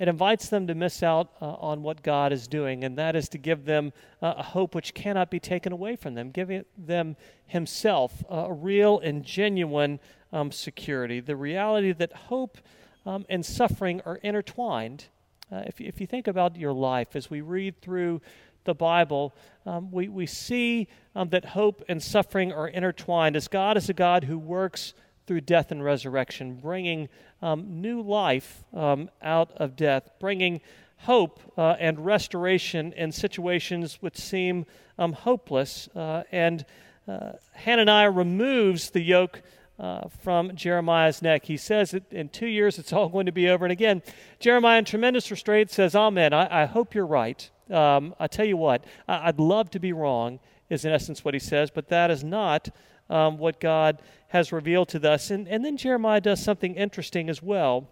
it 0.00 0.08
invites 0.08 0.48
them 0.48 0.66
to 0.66 0.74
miss 0.74 1.02
out 1.02 1.30
uh, 1.42 1.44
on 1.44 1.82
what 1.82 2.02
God 2.02 2.32
is 2.32 2.48
doing, 2.48 2.84
and 2.84 2.96
that 2.96 3.14
is 3.14 3.28
to 3.28 3.38
give 3.38 3.66
them 3.66 3.92
uh, 4.22 4.32
a 4.38 4.42
hope 4.42 4.74
which 4.74 4.94
cannot 4.94 5.30
be 5.30 5.38
taken 5.38 5.74
away 5.74 5.94
from 5.94 6.14
them, 6.14 6.30
giving 6.30 6.64
them 6.78 7.16
Himself 7.46 8.24
uh, 8.30 8.46
a 8.48 8.52
real 8.52 8.98
and 8.98 9.22
genuine 9.22 10.00
um, 10.32 10.52
security. 10.52 11.20
The 11.20 11.36
reality 11.36 11.92
that 11.92 12.14
hope 12.14 12.56
um, 13.04 13.26
and 13.28 13.44
suffering 13.44 14.00
are 14.06 14.16
intertwined. 14.16 15.04
Uh, 15.52 15.64
if, 15.66 15.82
if 15.82 16.00
you 16.00 16.06
think 16.06 16.26
about 16.26 16.56
your 16.56 16.72
life 16.72 17.14
as 17.14 17.28
we 17.28 17.42
read 17.42 17.82
through 17.82 18.22
the 18.64 18.74
Bible, 18.74 19.34
um, 19.66 19.90
we, 19.90 20.08
we 20.08 20.24
see 20.24 20.88
um, 21.14 21.28
that 21.28 21.44
hope 21.44 21.84
and 21.90 22.02
suffering 22.02 22.54
are 22.54 22.68
intertwined, 22.68 23.36
as 23.36 23.48
God 23.48 23.76
is 23.76 23.90
a 23.90 23.94
God 23.94 24.24
who 24.24 24.38
works 24.38 24.94
through 25.30 25.40
death 25.40 25.70
and 25.70 25.84
resurrection, 25.84 26.56
bringing 26.56 27.08
um, 27.40 27.80
new 27.80 28.02
life 28.02 28.64
um, 28.74 29.08
out 29.22 29.52
of 29.58 29.76
death, 29.76 30.10
bringing 30.18 30.60
hope 30.96 31.38
uh, 31.56 31.76
and 31.78 32.04
restoration 32.04 32.92
in 32.94 33.12
situations 33.12 33.98
which 34.00 34.16
seem 34.16 34.66
um, 34.98 35.12
hopeless. 35.12 35.88
Uh, 35.94 36.24
and 36.32 36.66
uh, 37.06 37.30
Hananiah 37.52 38.10
removes 38.10 38.90
the 38.90 39.00
yoke. 39.00 39.40
Uh, 39.78 40.06
from 40.22 40.54
Jeremiah's 40.54 41.22
neck. 41.22 41.46
He 41.46 41.56
says 41.56 41.92
that 41.92 42.12
in 42.12 42.28
two 42.28 42.48
years 42.48 42.78
it's 42.78 42.92
all 42.92 43.08
going 43.08 43.24
to 43.24 43.32
be 43.32 43.48
over. 43.48 43.64
And 43.64 43.72
again, 43.72 44.02
Jeremiah, 44.38 44.80
in 44.80 44.84
tremendous 44.84 45.30
restraint, 45.30 45.70
says, 45.70 45.94
Amen. 45.94 46.34
I, 46.34 46.64
I 46.64 46.66
hope 46.66 46.94
you're 46.94 47.06
right. 47.06 47.48
Um, 47.70 48.14
I 48.20 48.26
tell 48.26 48.44
you 48.44 48.58
what, 48.58 48.84
I, 49.08 49.28
would 49.28 49.40
love 49.40 49.70
to 49.70 49.80
be 49.80 49.94
wrong, 49.94 50.38
is 50.68 50.84
in 50.84 50.92
essence 50.92 51.24
what 51.24 51.32
he 51.32 51.40
says, 51.40 51.70
but 51.70 51.88
that 51.88 52.10
is 52.10 52.22
not 52.22 52.68
um, 53.08 53.38
what 53.38 53.58
God 53.58 54.00
has 54.30 54.52
revealed 54.52 54.88
to 54.88 55.10
us. 55.10 55.30
And, 55.30 55.48
and 55.48 55.64
then 55.64 55.76
Jeremiah 55.76 56.20
does 56.20 56.42
something 56.42 56.74
interesting 56.74 57.28
as 57.28 57.42
well. 57.42 57.88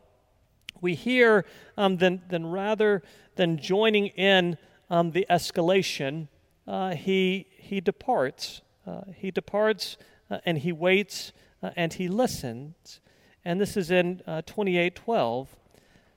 We 0.80 0.94
hear 0.94 1.44
um, 1.76 1.96
then, 1.96 2.22
then 2.28 2.46
rather 2.46 3.02
than 3.34 3.58
joining 3.58 4.06
in 4.08 4.56
um, 4.88 5.10
the 5.10 5.26
escalation, 5.28 6.28
uh, 6.66 6.94
he, 6.94 7.46
he 7.58 7.80
departs. 7.80 8.60
Uh, 8.86 9.02
he 9.16 9.30
departs 9.32 9.96
uh, 10.30 10.38
and 10.46 10.58
he 10.58 10.70
waits 10.70 11.32
uh, 11.62 11.70
and 11.76 11.92
he 11.94 12.06
listens. 12.06 13.00
And 13.44 13.60
this 13.60 13.76
is 13.76 13.90
in 13.90 14.22
uh, 14.26 14.42
28:12. 14.42 15.48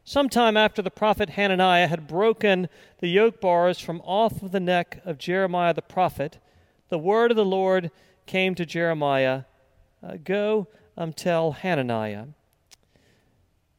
Sometime 0.04 0.58
after 0.58 0.82
the 0.82 0.92
prophet 0.92 1.32
Hananiah 1.32 1.88
had 1.88 2.08
broken 2.08 2.70
the 3.00 3.08
yoke 3.08 3.40
bars 3.40 3.80
from 3.80 4.02
off 4.02 4.44
of 4.44 4.52
the 4.52 4.60
neck 4.60 5.02
of 5.06 5.18
Jeremiah 5.18 5.74
the 5.74 5.82
prophet, 5.82 6.40
the 6.90 6.98
word 6.98 7.32
of 7.32 7.38
the 7.38 7.46
Lord 7.46 7.92
came 8.26 8.54
to 8.56 8.66
Jeremiah 8.66 9.44
uh, 10.04 10.18
Go 10.24 10.68
um, 10.98 11.14
tell 11.14 11.52
Hananiah. 11.52 12.26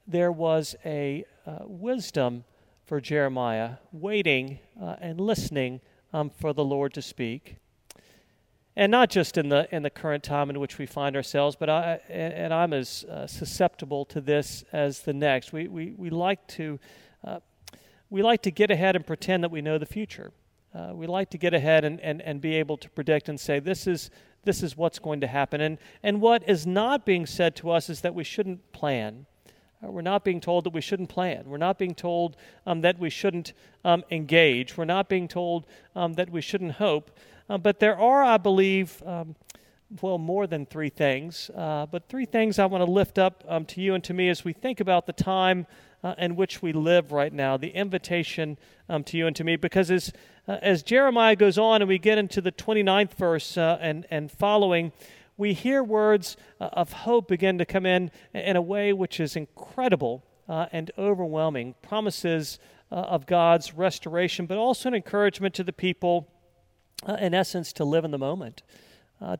There 0.06 0.32
was 0.32 0.76
a 0.84 1.24
uh, 1.46 1.60
wisdom 1.64 2.44
for 2.84 3.00
Jeremiah, 3.00 3.76
waiting 3.92 4.58
uh, 4.80 4.96
and 5.00 5.20
listening 5.20 5.80
um, 6.12 6.30
for 6.30 6.52
the 6.52 6.64
Lord 6.64 6.92
to 6.94 7.02
speak. 7.02 7.56
And 8.74 8.90
not 8.90 9.10
just 9.10 9.36
in 9.36 9.48
the 9.50 9.68
in 9.74 9.82
the 9.82 9.90
current 9.90 10.24
time 10.24 10.48
in 10.48 10.58
which 10.58 10.78
we 10.78 10.86
find 10.86 11.14
ourselves, 11.14 11.56
but 11.56 11.68
I 11.68 12.00
and 12.08 12.54
I'm 12.54 12.72
as 12.72 13.04
uh, 13.04 13.26
susceptible 13.26 14.04
to 14.06 14.20
this 14.20 14.64
as 14.72 15.00
the 15.00 15.12
next. 15.12 15.52
We 15.52 15.68
we 15.68 15.92
we 15.96 16.08
like 16.08 16.46
to 16.48 16.80
uh, 17.22 17.40
we 18.08 18.22
like 18.22 18.42
to 18.42 18.50
get 18.50 18.70
ahead 18.70 18.96
and 18.96 19.06
pretend 19.06 19.42
that 19.42 19.50
we 19.50 19.60
know 19.62 19.78
the 19.78 19.86
future. 19.86 20.32
Uh, 20.74 20.92
we 20.94 21.06
like 21.06 21.28
to 21.30 21.38
get 21.38 21.52
ahead 21.52 21.84
and, 21.84 22.00
and, 22.00 22.22
and 22.22 22.40
be 22.40 22.54
able 22.56 22.78
to 22.78 22.88
predict 22.90 23.28
and 23.28 23.38
say, 23.38 23.58
this 23.58 23.86
is, 23.86 24.10
this 24.44 24.62
is 24.62 24.76
what's 24.76 24.98
going 24.98 25.20
to 25.20 25.26
happen. 25.26 25.60
And, 25.60 25.78
and 26.02 26.20
what 26.20 26.48
is 26.48 26.66
not 26.66 27.04
being 27.06 27.26
said 27.26 27.54
to 27.56 27.70
us 27.70 27.88
is 27.88 28.00
that 28.00 28.14
we 28.14 28.24
shouldn't 28.24 28.72
plan. 28.72 29.26
Uh, 29.82 29.90
we're 29.90 30.02
not 30.02 30.24
being 30.24 30.40
told 30.40 30.64
that 30.64 30.72
we 30.72 30.80
shouldn't 30.80 31.08
plan. 31.08 31.44
We're 31.46 31.58
not 31.58 31.78
being 31.78 31.94
told 31.94 32.36
um, 32.66 32.80
that 32.82 32.98
we 32.98 33.10
shouldn't 33.10 33.52
um, 33.84 34.04
engage. 34.10 34.76
We're 34.76 34.84
not 34.84 35.08
being 35.08 35.28
told 35.28 35.66
um, 35.94 36.14
that 36.14 36.30
we 36.30 36.40
shouldn't 36.40 36.72
hope. 36.72 37.10
Uh, 37.48 37.58
but 37.58 37.80
there 37.80 37.98
are, 37.98 38.22
I 38.22 38.36
believe, 38.36 39.02
um, 39.04 39.36
well, 40.00 40.18
more 40.18 40.46
than 40.46 40.66
three 40.66 40.88
things, 40.88 41.50
uh, 41.56 41.86
but 41.86 42.08
three 42.08 42.24
things 42.24 42.58
I 42.58 42.66
want 42.66 42.84
to 42.84 42.90
lift 42.90 43.18
up 43.18 43.44
um, 43.46 43.64
to 43.66 43.80
you 43.80 43.94
and 43.94 44.02
to 44.04 44.14
me 44.14 44.28
as 44.28 44.44
we 44.44 44.52
think 44.52 44.80
about 44.80 45.06
the 45.06 45.12
time 45.12 45.66
uh, 46.02 46.14
in 46.18 46.36
which 46.36 46.62
we 46.62 46.72
live 46.72 47.12
right 47.12 47.32
now, 47.32 47.56
the 47.56 47.70
invitation 47.70 48.58
um, 48.88 49.04
to 49.04 49.16
you 49.16 49.26
and 49.26 49.36
to 49.36 49.44
me. 49.44 49.56
Because 49.56 49.90
as, 49.90 50.12
uh, 50.48 50.58
as 50.62 50.82
Jeremiah 50.82 51.36
goes 51.36 51.58
on 51.58 51.82
and 51.82 51.88
we 51.88 51.98
get 51.98 52.18
into 52.18 52.40
the 52.40 52.52
29th 52.52 53.14
verse 53.14 53.56
uh, 53.56 53.78
and, 53.80 54.06
and 54.10 54.30
following, 54.30 54.92
we 55.36 55.54
hear 55.54 55.82
words 55.82 56.36
uh, 56.60 56.70
of 56.72 56.92
hope 56.92 57.28
begin 57.28 57.58
to 57.58 57.64
come 57.64 57.86
in 57.86 58.10
in 58.34 58.56
a 58.56 58.62
way 58.62 58.92
which 58.92 59.20
is 59.20 59.36
incredible 59.36 60.24
uh, 60.48 60.66
and 60.72 60.90
overwhelming. 60.98 61.74
Promises 61.82 62.58
uh, 62.90 62.96
of 62.96 63.26
God's 63.26 63.72
restoration, 63.74 64.46
but 64.46 64.58
also 64.58 64.88
an 64.88 64.94
encouragement 64.94 65.54
to 65.54 65.64
the 65.64 65.72
people, 65.72 66.28
in 67.18 67.32
essence, 67.32 67.72
to 67.72 67.84
live 67.84 68.04
in 68.04 68.10
the 68.10 68.18
moment. 68.18 68.62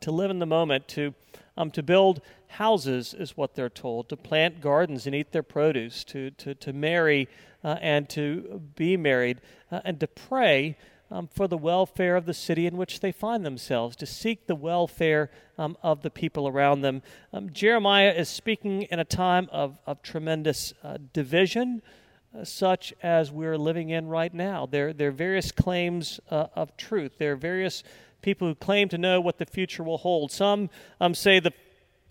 to 0.01 0.11
live 0.11 0.31
in 0.31 0.39
the 0.39 0.45
moment, 0.45 0.87
to 0.87 1.13
um, 1.57 1.71
to 1.71 1.83
build 1.83 2.21
houses, 2.47 3.13
is 3.13 3.37
what 3.37 3.55
they're 3.55 3.69
told, 3.69 4.09
to 4.09 4.17
plant 4.17 4.61
gardens 4.61 5.05
and 5.05 5.15
eat 5.15 5.31
their 5.31 5.43
produce, 5.43 6.03
to, 6.03 6.31
to, 6.31 6.55
to 6.55 6.73
marry 6.73 7.27
uh, 7.63 7.77
and 7.81 8.09
to 8.09 8.61
be 8.75 8.97
married, 8.97 9.41
uh, 9.71 9.81
and 9.85 9.99
to 9.99 10.07
pray 10.07 10.77
um, 11.11 11.27
for 11.27 11.47
the 11.47 11.57
welfare 11.57 12.15
of 12.15 12.25
the 12.25 12.33
city 12.33 12.65
in 12.65 12.75
which 12.75 12.99
they 12.99 13.11
find 13.11 13.45
themselves, 13.45 13.95
to 13.95 14.05
seek 14.05 14.47
the 14.47 14.55
welfare 14.55 15.29
um, 15.57 15.77
of 15.83 16.01
the 16.01 16.09
people 16.09 16.47
around 16.47 16.81
them. 16.81 17.01
Um, 17.31 17.51
Jeremiah 17.53 18.11
is 18.11 18.29
speaking 18.29 18.83
in 18.83 18.99
a 18.99 19.05
time 19.05 19.47
of, 19.51 19.77
of 19.85 20.01
tremendous 20.01 20.73
uh, 20.83 20.97
division. 21.13 21.81
such 22.43 22.93
as 23.03 23.31
we're 23.31 23.57
living 23.57 23.89
in 23.89 24.07
right 24.07 24.33
now. 24.33 24.65
There, 24.65 24.91
there 24.93 25.09
are 25.09 25.11
various 25.11 25.51
claims 25.51 26.19
uh, 26.31 26.47
of 26.55 26.75
truth. 26.77 27.13
There 27.19 27.33
are 27.33 27.37
various 27.37 27.83
people 28.23 28.47
who 28.47 28.55
claim 28.55 28.89
to 28.89 28.97
know 28.97 29.21
what 29.21 29.37
the 29.37 29.45
future 29.45 29.83
will 29.83 29.99
hold. 29.99 30.31
Some 30.31 30.71
um, 30.99 31.13
say 31.13 31.39
that 31.39 31.53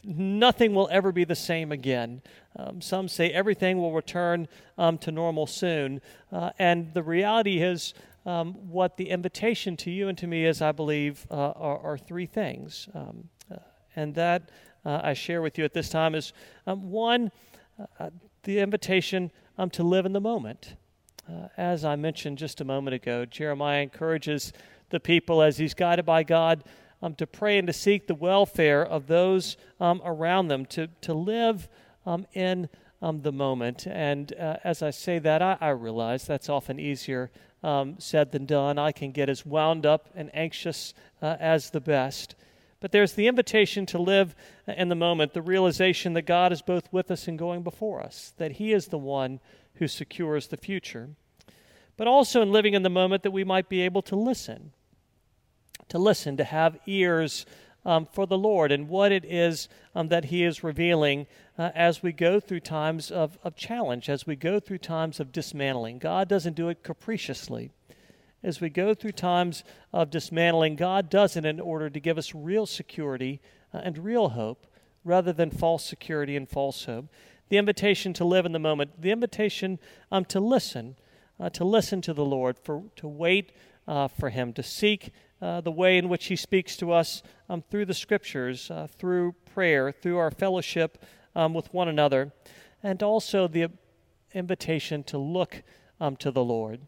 nothing 0.05 0.75
will 0.75 0.89
ever 0.93 1.11
be 1.11 1.25
the 1.25 1.35
same 1.35 1.73
again. 1.73 2.23
Um, 2.57 2.81
some 2.81 3.09
say 3.09 3.31
everything 3.31 3.79
will 3.79 3.93
return 3.93 4.47
um, 4.79 4.99
to 4.99 5.11
normal 5.11 5.47
soon. 5.47 6.01
Uh, 6.31 6.51
and 6.59 6.93
the 6.95 7.03
reality 7.03 7.63
is, 7.63 7.95
um, 8.25 8.53
what 8.71 8.97
the 8.97 9.11
invitation 9.11 9.77
to 9.79 9.91
you 9.91 10.09
and 10.09 10.17
to 10.19 10.29
me 10.29 10.45
is, 10.45 10.63
I 10.63 10.71
believe, 10.71 11.27
uh, 11.31 11.35
are, 11.35 11.79
are, 11.79 11.99
three 11.99 12.27
things. 12.27 12.89
Um, 12.95 13.29
uh, 13.51 13.57
and 13.97 14.15
that 14.15 14.51
uh, 14.85 15.01
I 15.03 15.15
share 15.15 15.43
with 15.43 15.59
you 15.59 15.65
at 15.65 15.73
this 15.73 15.89
time 15.89 16.15
is 16.15 16.33
um, 16.67 16.91
one, 16.91 17.33
uh, 17.99 18.11
the 18.45 18.61
invitation 18.61 19.33
to 19.73 19.83
live 19.85 20.07
in 20.07 20.13
the 20.13 20.21
moment. 20.21 20.75
Uh, 21.29 21.47
as 21.57 21.85
I 21.85 21.95
mentioned 21.95 22.39
just 22.39 22.61
a 22.61 22.65
moment 22.65 22.95
ago, 22.95 23.25
Jeremiah 23.25 23.83
encourages 23.83 24.53
the 24.93 25.01
people 25.01 25.43
as 25.43 25.59
he's 25.59 25.75
guided 25.75 26.07
by 26.07 26.23
God 26.23 26.63
um, 27.03 27.15
to 27.17 27.27
pray 27.27 27.59
and 27.59 27.67
to 27.67 27.73
seek 27.73 28.07
the 28.07 28.15
welfare 28.15 28.87
of 28.87 29.09
those 29.09 29.57
um, 29.81 30.01
around 30.05 30.49
them, 30.49 30.65
to, 30.67 30.87
to 31.01 31.13
live 31.13 31.69
um, 32.07 32.27
in 32.33 32.69
um, 33.03 33.23
the 33.23 33.33
moment. 33.33 33.87
And 33.87 34.33
uh, 34.35 34.59
as 34.63 34.83
I 34.83 34.91
say 34.91 35.19
that, 35.19 35.43
I, 35.43 35.59
I, 35.61 35.71
realize 35.71 36.25
that's 36.25 36.49
often 36.49 36.79
easier 36.79 37.33
um, 37.65 37.97
said 37.99 38.31
than 38.31 38.47
done. 38.47 38.79
I 38.79 38.93
can 38.93 39.11
get 39.11 39.29
as 39.29 39.45
wound 39.45 39.85
up 39.85 40.09
and 40.15 40.31
anxious 40.33 40.95
uh, 41.21 41.37
as 41.41 41.71
the 41.71 41.81
best. 41.81 42.37
But 42.81 42.93
there's 42.93 43.13
the 43.15 43.27
invitation 43.27 43.87
to 43.87 43.99
live 43.99 44.35
in 44.67 44.89
the 44.89 44.95
moment, 44.95 45.35
the 45.35 45.43
realization 45.43 46.15
that 46.15 46.23
God 46.23 46.53
is 46.53 46.63
both 46.63 46.93
with 46.93 47.11
us 47.11 47.29
and 47.29 47.39
going 47.39 47.63
before 47.63 48.01
us, 48.01 48.33
that 48.39 48.53
He 48.53 48.73
is 48.73 48.87
the 48.87 48.99
one 48.99 49.41
who 49.75 49.89
secures 49.89 50.49
the 50.49 50.57
future. 50.57 51.11
But 51.97 52.07
also 52.07 52.43
in 52.43 52.51
living 52.51 52.75
in 52.75 52.83
the 52.83 52.91
moment, 52.91 53.23
that 53.23 53.31
we 53.31 53.45
might 53.45 53.69
be 53.69 53.83
able 53.83 54.03
to 54.03 54.17
listen 54.17 54.73
to 55.93 55.99
listen, 55.99 56.39
to 56.39 56.45
have 56.45 56.79
ears 56.87 57.45
um, 57.85 58.07
for 58.11 58.27
the 58.27 58.39
Lord 58.39 58.73
and 58.73 58.89
what 58.89 59.13
it 59.13 59.27
is 59.27 59.69
um, 59.95 60.09
that 60.09 60.25
He 60.25 60.43
is 60.43 60.65
revealing 60.65 61.27
uh, 61.59 61.69
as 61.75 62.03
we 62.03 62.13
go 62.13 62.41
through 62.41 62.61
times 62.61 63.11
of, 63.11 63.39
of 63.45 63.57
challenge, 63.57 64.09
as 64.09 64.27
we 64.27 64.35
go 64.35 64.59
through 64.59 64.79
times 64.79 65.21
of 65.21 65.33
dismantling. 65.33 65.99
God 65.99 66.29
doesn't 66.29 66.57
do 66.57 66.71
it 66.71 66.83
capriciously. 66.83 67.73
As 68.43 68.59
we 68.59 68.71
go 68.71 68.95
through 68.95 69.13
times 69.13 69.65
of 69.93 70.09
dismantling, 70.09 70.77
God 70.77 71.11
does 71.11 71.37
it 71.37 71.45
in 71.45 71.61
order 71.61 71.91
to 71.91 72.01
give 72.01 72.17
us 72.17 72.35
real 72.35 72.65
security 72.65 73.43
uh, 73.75 73.83
and 73.85 73.99
real 73.99 74.31
hope 74.31 74.67
rather 75.05 75.31
than 75.35 75.51
false 75.51 75.85
security 75.85 76.37
and 76.37 76.49
false 76.49 76.87
hope. 76.87 77.11
The 77.51 77.59
invitation 77.59 78.15
to 78.15 78.25
live 78.25 78.47
in 78.47 78.53
the 78.53 78.59
moment, 78.59 79.03
the 79.03 79.11
invitation 79.11 79.79
um, 80.11 80.25
to 80.27 80.41
listen, 80.41 80.97
uh, 81.39 81.51
to 81.51 81.67
listen 81.67 82.01
to 82.01 82.15
the 82.15 82.25
Lord, 82.25 82.57
for, 82.59 82.85
to 82.97 83.07
wait 83.07 83.53
uh, 83.87 84.09
for 84.09 84.31
Him, 84.31 84.55
to 84.55 84.63
seek 84.63 85.13
uh, 85.43 85.61
the 85.61 85.73
way 85.73 85.99
in 85.99 86.09
which 86.09 86.27
He 86.27 86.37
speaks 86.37 86.77
to 86.77 86.93
us 86.93 87.23
um, 87.49 87.63
through 87.69 87.85
the 87.85 87.95
Scriptures, 87.95 88.71
uh, 88.71 88.87
through 88.99 89.35
prayer, 89.53 89.91
through 89.91 90.17
our 90.17 90.31
fellowship 90.31 91.05
um, 91.35 91.53
with 91.53 91.73
one 91.75 91.89
another, 91.89 92.33
and 92.83 93.03
also 93.03 93.49
the 93.49 93.67
invitation 94.33 95.03
to 95.03 95.19
look 95.19 95.63
um, 96.01 96.17
to 96.17 96.31
the 96.31 96.45
Lord. 96.45 96.81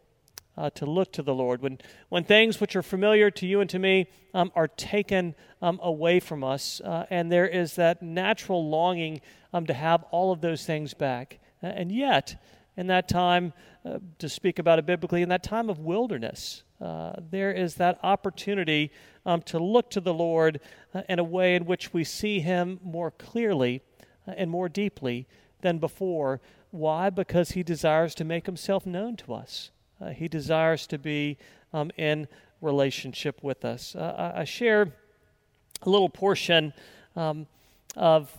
Uh, 0.57 0.69
to 0.69 0.85
look 0.85 1.11
to 1.11 1.21
the 1.21 1.35
Lord. 1.35 1.61
When, 1.61 1.79
when 2.07 2.23
things 2.23 2.61
which 2.61 2.77
are 2.77 2.81
familiar 2.81 3.29
to 3.29 3.45
you 3.45 3.59
and 3.59 3.69
to 3.71 3.77
me 3.77 4.07
um, 4.33 4.53
are 4.55 4.69
taken 4.69 5.35
um, 5.61 5.81
away 5.83 6.21
from 6.21 6.45
us, 6.45 6.79
uh, 6.79 7.05
and 7.09 7.29
there 7.29 7.45
is 7.45 7.75
that 7.75 8.01
natural 8.01 8.69
longing 8.69 9.19
um, 9.51 9.65
to 9.65 9.73
have 9.73 10.03
all 10.11 10.31
of 10.31 10.39
those 10.39 10.65
things 10.65 10.93
back. 10.93 11.39
and 11.61 11.91
yet, 11.91 12.41
in 12.77 12.87
that 12.87 13.07
time, 13.09 13.53
uh, 13.85 13.99
to 14.19 14.29
speak 14.29 14.59
about 14.59 14.79
it 14.79 14.85
biblically, 14.85 15.21
in 15.21 15.29
that 15.29 15.43
time 15.43 15.69
of 15.69 15.79
wilderness, 15.79 16.63
uh, 16.85 17.13
there 17.31 17.51
is 17.51 17.75
that 17.75 17.99
opportunity 18.03 18.91
um, 19.25 19.41
to 19.41 19.57
look 19.57 19.89
to 19.89 19.99
the 19.99 20.13
Lord 20.13 20.59
uh, 20.93 21.01
in 21.09 21.17
a 21.17 21.23
way 21.23 21.55
in 21.55 21.65
which 21.65 21.93
we 21.93 22.03
see 22.03 22.39
Him 22.39 22.79
more 22.83 23.11
clearly 23.11 23.81
uh, 24.27 24.33
and 24.37 24.51
more 24.51 24.69
deeply 24.69 25.27
than 25.61 25.79
before. 25.79 26.41
Why? 26.69 27.09
Because 27.09 27.51
He 27.51 27.63
desires 27.63 28.13
to 28.15 28.23
make 28.23 28.45
Himself 28.45 28.85
known 28.85 29.15
to 29.17 29.33
us. 29.33 29.71
Uh, 29.99 30.09
he 30.09 30.27
desires 30.27 30.85
to 30.87 30.97
be 30.97 31.37
um, 31.73 31.89
in 31.97 32.27
relationship 32.61 33.41
with 33.41 33.63
us. 33.63 33.95
Uh, 33.95 34.33
I 34.35 34.43
share 34.43 34.93
a 35.81 35.89
little 35.89 36.09
portion 36.09 36.73
um, 37.15 37.47
of 37.95 38.29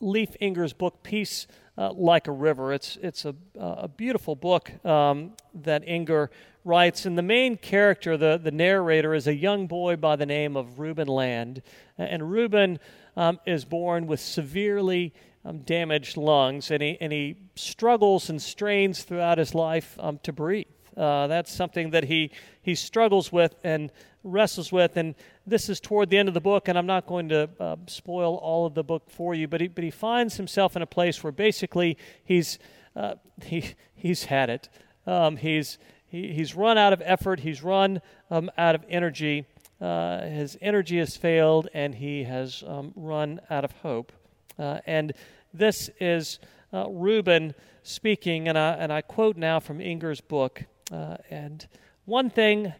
Leif 0.00 0.36
Enger's 0.40 0.72
book, 0.74 1.02
Peace 1.02 1.46
uh, 1.76 1.92
Like 1.92 2.28
a 2.28 2.32
River. 2.32 2.72
It's, 2.72 2.98
it's 3.02 3.24
a, 3.24 3.34
a 3.58 3.88
beautiful 3.88 4.36
book 4.36 4.72
um, 4.84 5.32
that 5.62 5.86
Enger 5.86 6.28
writes, 6.64 7.04
and 7.04 7.18
the 7.18 7.22
main 7.22 7.56
character, 7.56 8.16
the, 8.16 8.40
the 8.42 8.50
narrator, 8.50 9.14
is 9.14 9.26
a 9.26 9.34
young 9.34 9.66
boy 9.66 9.96
by 9.96 10.16
the 10.16 10.26
name 10.26 10.56
of 10.56 10.78
Reuben 10.78 11.08
Land. 11.08 11.62
And 11.98 12.30
Reuben 12.30 12.78
um, 13.16 13.38
is 13.46 13.64
born 13.64 14.06
with 14.06 14.20
severely 14.20 15.12
um, 15.44 15.58
damaged 15.58 16.16
lungs, 16.16 16.70
and 16.70 16.82
he, 16.82 16.96
and 17.00 17.12
he 17.12 17.36
struggles 17.54 18.30
and 18.30 18.40
strains 18.40 19.02
throughout 19.02 19.38
his 19.38 19.54
life 19.54 19.96
um, 20.00 20.18
to 20.22 20.32
breathe. 20.32 20.66
Uh, 20.96 21.26
that's 21.26 21.52
something 21.52 21.90
that 21.90 22.04
he, 22.04 22.30
he 22.62 22.74
struggles 22.74 23.32
with 23.32 23.54
and 23.64 23.90
wrestles 24.24 24.72
with. 24.72 24.96
And 24.96 25.14
this 25.46 25.68
is 25.68 25.78
toward 25.78 26.10
the 26.10 26.18
end 26.18 26.28
of 26.28 26.34
the 26.34 26.40
book, 26.40 26.66
and 26.66 26.76
I'm 26.76 26.86
not 26.86 27.06
going 27.06 27.28
to 27.28 27.48
uh, 27.60 27.76
spoil 27.86 28.36
all 28.36 28.66
of 28.66 28.74
the 28.74 28.82
book 28.82 29.10
for 29.10 29.34
you, 29.34 29.46
but 29.46 29.60
he, 29.60 29.68
but 29.68 29.84
he 29.84 29.90
finds 29.90 30.36
himself 30.36 30.74
in 30.74 30.82
a 30.82 30.86
place 30.86 31.22
where 31.22 31.32
basically 31.32 31.96
he's, 32.24 32.58
uh, 32.96 33.14
he, 33.44 33.74
he's 33.94 34.24
had 34.24 34.50
it. 34.50 34.68
Um, 35.06 35.36
he's, 35.36 35.78
he, 36.06 36.32
he's 36.32 36.54
run 36.54 36.78
out 36.78 36.92
of 36.92 37.02
effort, 37.04 37.40
he's 37.40 37.62
run 37.62 38.00
um, 38.30 38.50
out 38.58 38.74
of 38.74 38.84
energy. 38.88 39.46
Uh, 39.80 40.22
his 40.22 40.56
energy 40.60 40.98
has 40.98 41.16
failed, 41.16 41.68
and 41.74 41.94
he 41.96 42.24
has 42.24 42.64
um, 42.66 42.92
run 42.96 43.40
out 43.50 43.64
of 43.64 43.72
hope. 43.82 44.12
Uh, 44.58 44.78
and 44.86 45.12
this 45.52 45.90
is 46.00 46.38
uh, 46.72 46.88
Reuben 46.88 47.54
speaking, 47.82 48.48
and 48.48 48.56
I, 48.56 48.72
and 48.74 48.92
I 48.92 49.02
quote 49.02 49.36
now 49.36 49.60
from 49.60 49.80
Enger's 49.80 50.20
book. 50.20 50.64
Uh, 50.90 51.16
and 51.30 51.66
one 52.04 52.30
thing 52.30 52.72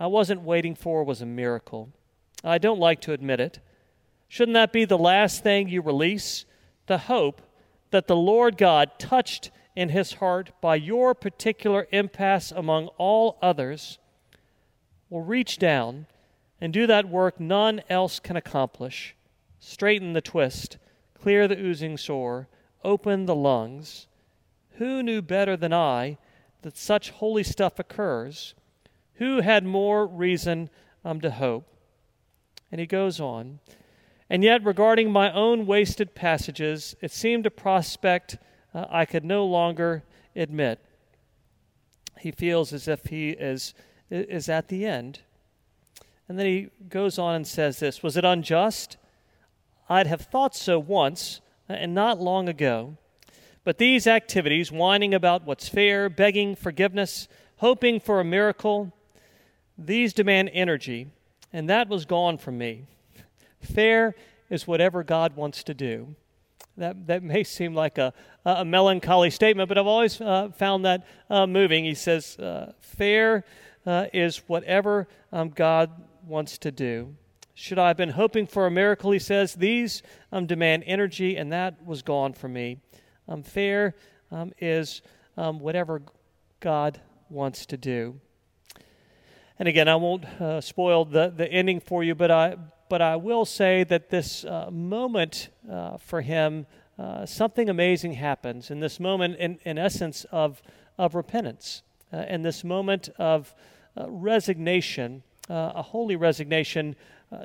I 0.00 0.06
wasn't 0.06 0.40
waiting 0.40 0.74
for 0.74 1.04
was 1.04 1.20
a 1.20 1.26
miracle. 1.26 1.90
I 2.42 2.56
don't 2.56 2.80
like 2.80 3.02
to 3.02 3.12
admit 3.12 3.38
it. 3.38 3.60
Shouldn't 4.28 4.54
that 4.54 4.72
be 4.72 4.86
the 4.86 4.96
last 4.96 5.42
thing 5.42 5.68
you 5.68 5.82
release? 5.82 6.46
The 6.86 6.96
hope 6.96 7.42
that 7.90 8.06
the 8.06 8.16
Lord 8.16 8.56
God 8.56 8.92
touched 8.98 9.50
in 9.76 9.90
his 9.90 10.14
heart 10.14 10.52
by 10.62 10.76
your 10.76 11.14
particular 11.14 11.86
impasse 11.92 12.50
among 12.50 12.86
all 12.96 13.36
others 13.42 13.98
will 15.10 15.20
reach 15.20 15.58
down 15.58 16.06
and 16.62 16.72
do 16.72 16.86
that 16.86 17.10
work 17.10 17.38
none 17.38 17.82
else 17.90 18.20
can 18.20 18.36
accomplish. 18.36 19.14
Straighten 19.58 20.14
the 20.14 20.22
twist, 20.22 20.78
clear 21.12 21.46
the 21.46 21.58
oozing 21.58 21.98
sore, 21.98 22.48
open 22.82 23.26
the 23.26 23.34
lungs. 23.34 24.06
Who 24.78 25.02
knew 25.02 25.20
better 25.20 25.58
than 25.58 25.74
I 25.74 26.16
that 26.62 26.78
such 26.78 27.10
holy 27.10 27.42
stuff 27.42 27.78
occurs? 27.78 28.54
Who 29.20 29.42
had 29.42 29.64
more 29.64 30.06
reason 30.06 30.70
um, 31.04 31.20
to 31.20 31.30
hope? 31.30 31.68
And 32.72 32.80
he 32.80 32.86
goes 32.86 33.20
on. 33.20 33.60
And 34.30 34.42
yet, 34.42 34.64
regarding 34.64 35.12
my 35.12 35.30
own 35.30 35.66
wasted 35.66 36.14
passages, 36.14 36.96
it 37.02 37.12
seemed 37.12 37.44
a 37.44 37.50
prospect 37.50 38.38
uh, 38.72 38.86
I 38.88 39.04
could 39.04 39.24
no 39.24 39.44
longer 39.44 40.04
admit. 40.34 40.80
He 42.18 42.30
feels 42.30 42.72
as 42.72 42.88
if 42.88 43.06
he 43.06 43.30
is, 43.30 43.74
is 44.08 44.48
at 44.48 44.68
the 44.68 44.86
end. 44.86 45.20
And 46.26 46.38
then 46.38 46.46
he 46.46 46.70
goes 46.88 47.18
on 47.18 47.34
and 47.34 47.46
says 47.46 47.78
this 47.78 48.02
Was 48.02 48.16
it 48.16 48.24
unjust? 48.24 48.96
I'd 49.86 50.06
have 50.06 50.22
thought 50.22 50.56
so 50.56 50.78
once, 50.78 51.42
uh, 51.68 51.74
and 51.74 51.94
not 51.94 52.18
long 52.18 52.48
ago. 52.48 52.96
But 53.64 53.76
these 53.76 54.06
activities, 54.06 54.72
whining 54.72 55.12
about 55.12 55.44
what's 55.44 55.68
fair, 55.68 56.08
begging 56.08 56.56
forgiveness, 56.56 57.28
hoping 57.56 58.00
for 58.00 58.18
a 58.18 58.24
miracle, 58.24 58.94
these 59.86 60.12
demand 60.12 60.50
energy, 60.52 61.08
and 61.52 61.68
that 61.68 61.88
was 61.88 62.04
gone 62.04 62.38
from 62.38 62.58
me. 62.58 62.84
Fair 63.60 64.14
is 64.48 64.66
whatever 64.66 65.02
God 65.02 65.36
wants 65.36 65.62
to 65.64 65.74
do. 65.74 66.14
That, 66.76 67.06
that 67.08 67.22
may 67.22 67.44
seem 67.44 67.74
like 67.74 67.98
a, 67.98 68.12
a 68.44 68.64
melancholy 68.64 69.30
statement, 69.30 69.68
but 69.68 69.76
I've 69.76 69.86
always 69.86 70.20
uh, 70.20 70.50
found 70.56 70.84
that 70.84 71.06
uh, 71.28 71.46
moving. 71.46 71.84
He 71.84 71.94
says, 71.94 72.38
uh, 72.38 72.72
Fair 72.80 73.44
uh, 73.84 74.06
is 74.12 74.38
whatever 74.46 75.08
um, 75.32 75.50
God 75.50 75.90
wants 76.26 76.58
to 76.58 76.70
do. 76.70 77.14
Should 77.54 77.78
I 77.78 77.88
have 77.88 77.96
been 77.96 78.10
hoping 78.10 78.46
for 78.46 78.66
a 78.66 78.70
miracle, 78.70 79.10
he 79.10 79.18
says, 79.18 79.54
these 79.54 80.02
um, 80.32 80.46
demand 80.46 80.84
energy, 80.86 81.36
and 81.36 81.52
that 81.52 81.84
was 81.84 82.00
gone 82.00 82.32
from 82.32 82.54
me. 82.54 82.78
Um, 83.28 83.42
fair 83.42 83.94
um, 84.30 84.52
is 84.58 85.02
um, 85.36 85.60
whatever 85.60 86.02
God 86.60 87.00
wants 87.28 87.66
to 87.66 87.76
do. 87.76 88.18
And 89.60 89.68
again, 89.68 89.88
I 89.88 89.96
won't 89.96 90.24
uh, 90.24 90.62
spoil 90.62 91.04
the, 91.04 91.28
the 91.36 91.46
ending 91.46 91.80
for 91.80 92.02
you, 92.02 92.14
but 92.14 92.30
I, 92.30 92.56
but 92.88 93.02
I 93.02 93.16
will 93.16 93.44
say 93.44 93.84
that 93.84 94.08
this 94.08 94.42
uh, 94.42 94.70
moment 94.70 95.50
uh, 95.70 95.98
for 95.98 96.22
him 96.22 96.64
uh, 96.98 97.26
something 97.26 97.68
amazing 97.68 98.14
happens 98.14 98.70
in 98.70 98.80
this 98.80 98.98
moment, 98.98 99.36
in, 99.36 99.58
in 99.66 99.76
essence, 99.76 100.24
of, 100.32 100.62
of 100.96 101.14
repentance, 101.14 101.82
uh, 102.10 102.24
in 102.26 102.40
this 102.40 102.64
moment 102.64 103.10
of 103.18 103.54
resignation, 104.06 105.22
a 105.50 105.82
holy 105.82 106.16
resignation. 106.16 106.96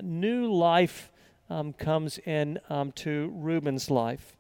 New 0.02 0.50
life 0.50 1.12
um, 1.50 1.74
comes 1.74 2.18
in 2.20 2.60
um, 2.70 2.94
to 2.94 3.30
Reuben's 3.36 3.92
life. 3.92 4.38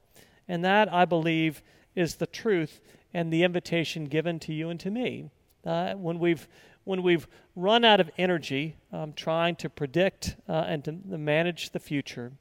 And 0.48 0.64
that, 0.64 0.94
I 0.94 1.04
believe, 1.04 1.62
is 1.94 2.16
the 2.16 2.28
truth 2.28 2.80
and 3.14 3.34
the 3.34 3.44
invitation 3.44 4.06
given 4.06 4.40
to 4.40 4.54
you 4.54 4.70
and 4.70 4.80
to 4.80 4.90
me. 4.90 5.30
Uh, 5.66 5.94
when 5.96 6.20
we've 6.20 6.48
when 6.86 7.04
we've 7.04 7.28
run 7.56 7.84
out 7.84 8.00
of 8.00 8.10
energy 8.17 8.78
um, 8.93 9.12
trying 9.13 9.56
to 9.58 9.69
predict 9.69 10.38
uh, 10.48 10.63
and 10.67 10.86
to 10.86 10.91
manage 10.91 11.71
the 11.71 11.80
future, 11.80 12.32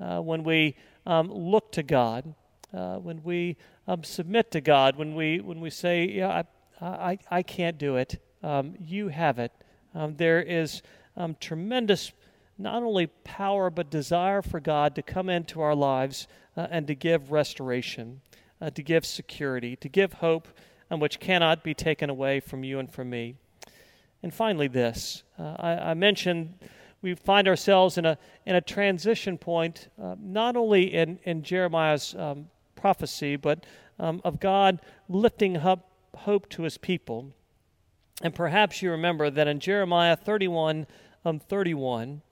uh, 0.00 0.20
when 0.20 0.42
we 0.42 0.76
um, 1.04 1.30
look 1.30 1.70
to 1.72 1.82
God, 1.82 2.34
uh, 2.72 2.96
when 2.96 3.22
we 3.22 3.56
um, 3.86 4.02
submit 4.02 4.50
to 4.52 4.60
God, 4.60 4.96
when 4.96 5.14
we 5.14 5.40
when 5.40 5.60
we 5.60 5.68
say, 5.68 6.08
"Yeah, 6.08 6.44
I, 6.80 6.86
I, 6.86 7.18
I 7.30 7.42
can't 7.42 7.76
do 7.76 7.96
it," 7.96 8.22
um, 8.42 8.74
you 8.80 9.08
have 9.08 9.38
it. 9.38 9.52
Um, 9.94 10.16
there 10.16 10.40
is 10.40 10.82
um, 11.16 11.36
tremendous 11.38 12.12
not 12.58 12.82
only 12.82 13.06
power 13.24 13.70
but 13.70 13.90
desire 13.90 14.42
for 14.42 14.60
God 14.60 14.94
to 14.94 15.02
come 15.02 15.28
into 15.28 15.60
our 15.60 15.74
lives 15.74 16.26
uh, 16.56 16.68
and 16.70 16.86
to 16.86 16.94
give 16.94 17.32
restoration, 17.32 18.20
uh, 18.60 18.70
to 18.70 18.82
give 18.82 19.04
security, 19.04 19.76
to 19.76 19.88
give 19.88 20.14
hope, 20.14 20.48
and 20.88 21.00
which 21.00 21.18
cannot 21.18 21.64
be 21.64 21.74
taken 21.74 22.08
away 22.08 22.40
from 22.40 22.62
you 22.62 22.78
and 22.78 22.92
from 22.92 23.10
me. 23.10 23.36
And 24.22 24.32
finally, 24.32 24.68
this 24.68 25.22
uh, 25.38 25.56
I, 25.58 25.70
I, 25.90 25.94
mentioned 25.94 26.54
we 27.02 27.14
find 27.14 27.48
ourselves 27.48 27.98
in 27.98 28.06
a, 28.06 28.16
in 28.46 28.54
a 28.54 28.60
transition 28.60 29.36
point, 29.36 29.88
uh, 30.00 30.14
not 30.20 30.56
only 30.56 30.94
in, 30.94 31.18
in 31.24 31.42
Jeremiah's 31.42 32.14
um, 32.16 32.48
prophecy, 32.76 33.36
but 33.36 33.64
um, 33.98 34.20
of 34.24 34.38
God 34.38 34.80
lifting 35.08 35.56
up 35.56 35.90
hope 36.14 36.48
to 36.50 36.62
his 36.62 36.78
people. 36.78 37.32
And 38.22 38.34
perhaps 38.34 38.82
you 38.82 38.90
remember 38.90 39.30
that 39.30 39.48
in 39.48 39.58
Jeremiah 39.58 40.16
31 40.16 40.86
um, 41.24 41.38
31, 41.38 42.22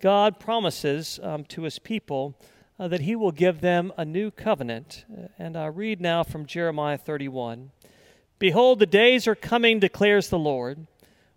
God 0.00 0.40
promises 0.40 1.20
um, 1.22 1.44
to 1.44 1.62
his 1.62 1.78
people 1.78 2.36
uh, 2.78 2.88
that 2.88 3.02
he 3.02 3.14
will 3.14 3.32
give 3.32 3.60
them 3.60 3.92
a 3.96 4.04
new 4.04 4.30
covenant. 4.30 5.04
And 5.38 5.56
I 5.56 5.66
read 5.66 6.00
now 6.00 6.24
from 6.24 6.46
Jeremiah 6.46 6.98
31 6.98 7.70
Behold, 8.38 8.80
the 8.80 8.86
days 8.86 9.28
are 9.28 9.36
coming, 9.36 9.78
declares 9.78 10.28
the 10.28 10.38
Lord, 10.38 10.88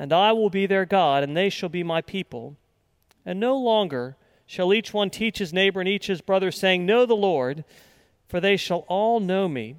and 0.00 0.12
I 0.12 0.32
will 0.32 0.50
be 0.50 0.66
their 0.66 0.84
God, 0.84 1.22
and 1.22 1.36
they 1.36 1.50
shall 1.50 1.68
be 1.68 1.82
my 1.82 2.00
people. 2.00 2.56
And 3.24 3.38
no 3.38 3.56
longer 3.56 4.16
shall 4.46 4.72
each 4.72 4.94
one 4.94 5.10
teach 5.10 5.38
his 5.38 5.52
neighbor 5.52 5.80
and 5.80 5.88
each 5.88 6.06
his 6.06 6.20
brother, 6.20 6.50
saying, 6.50 6.86
Know 6.86 7.06
the 7.06 7.14
Lord, 7.14 7.64
for 8.26 8.40
they 8.40 8.56
shall 8.56 8.84
all 8.88 9.20
know 9.20 9.48
me. 9.48 9.76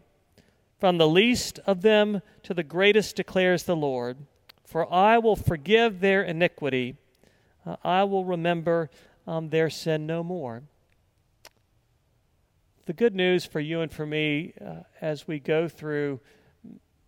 From 0.79 0.97
the 0.97 1.07
least 1.07 1.59
of 1.65 1.81
them 1.81 2.21
to 2.43 2.53
the 2.53 2.63
greatest 2.63 3.15
declares 3.15 3.63
the 3.63 3.75
Lord. 3.75 4.17
For 4.63 4.91
I 4.93 5.17
will 5.17 5.35
forgive 5.35 5.99
their 5.99 6.23
iniquity 6.23 6.95
uh, 7.65 7.75
I 7.83 8.03
will 8.03 8.25
remember 8.25 8.89
um, 9.27 9.49
their 9.49 9.69
sin 9.69 10.07
no 10.07 10.23
more. 10.23 10.63
The 12.85 12.93
good 12.93 13.15
news 13.15 13.45
for 13.45 13.59
you 13.59 13.81
and 13.81 13.91
for 13.91 14.05
me 14.05 14.53
uh, 14.59 14.83
as 14.99 15.27
we 15.27 15.39
go 15.39 15.67
through 15.67 16.19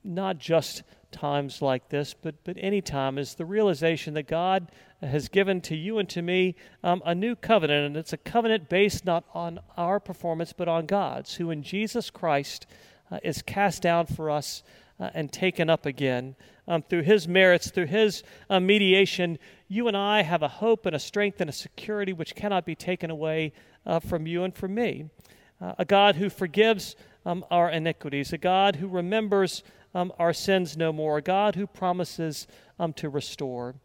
not 0.03 0.37
just 0.37 0.83
times 1.13 1.61
like 1.61 1.87
this, 1.89 2.13
but, 2.13 2.35
but 2.43 2.57
any 2.59 2.81
time, 2.81 3.17
is 3.17 3.35
the 3.35 3.45
realization 3.45 4.13
that 4.15 4.27
God 4.27 4.69
has 5.01 5.29
given 5.29 5.61
to 5.61 5.75
you 5.75 5.99
and 5.99 6.09
to 6.09 6.21
me 6.21 6.55
um, 6.83 7.01
a 7.05 7.15
new 7.15 7.35
covenant. 7.35 7.85
And 7.85 7.97
it's 7.97 8.13
a 8.13 8.17
covenant 8.17 8.67
based 8.67 9.05
not 9.05 9.23
on 9.33 9.59
our 9.77 9.99
performance, 9.99 10.51
but 10.51 10.67
on 10.67 10.85
God's, 10.85 11.35
who 11.35 11.51
in 11.51 11.63
Jesus 11.63 12.09
Christ 12.09 12.65
uh, 13.11 13.19
is 13.23 13.41
cast 13.41 13.81
down 13.81 14.07
for 14.07 14.29
us 14.29 14.63
uh, 14.99 15.09
and 15.13 15.31
taken 15.31 15.69
up 15.69 15.85
again. 15.85 16.35
Um, 16.67 16.81
through 16.81 17.01
his 17.01 17.27
merits, 17.27 17.69
through 17.69 17.87
his 17.87 18.23
uh, 18.49 18.59
mediation, 18.59 19.37
you 19.67 19.89
and 19.89 19.97
I 19.97 20.21
have 20.21 20.43
a 20.43 20.47
hope 20.47 20.85
and 20.85 20.95
a 20.95 20.99
strength 20.99 21.41
and 21.41 21.49
a 21.49 21.53
security 21.53 22.13
which 22.13 22.35
cannot 22.35 22.65
be 22.65 22.75
taken 22.75 23.09
away 23.09 23.51
uh, 23.85 23.99
from 23.99 24.25
you 24.25 24.43
and 24.43 24.55
from 24.55 24.73
me. 24.73 25.09
Uh, 25.61 25.73
a 25.77 25.85
God 25.85 26.15
who 26.15 26.29
forgives 26.29 26.95
um, 27.25 27.45
our 27.51 27.69
iniquities, 27.69 28.31
a 28.33 28.37
God 28.37 28.77
who 28.77 28.87
remembers 28.87 29.63
um, 29.93 30.11
our 30.17 30.33
sins 30.33 30.75
no 30.75 30.91
more, 30.91 31.17
a 31.17 31.21
God 31.21 31.55
who 31.55 31.67
promises 31.67 32.47
um, 32.79 32.93
to 32.93 33.09
restore. 33.09 33.75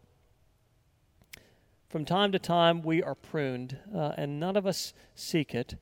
From 1.89 2.05
time 2.05 2.31
to 2.31 2.39
time, 2.39 2.81
we 2.81 3.01
are 3.01 3.15
pruned, 3.15 3.77
uh, 3.95 4.13
and 4.17 4.39
none 4.39 4.55
of 4.55 4.67
us 4.67 4.93
seek 5.15 5.55
it. 5.55 5.75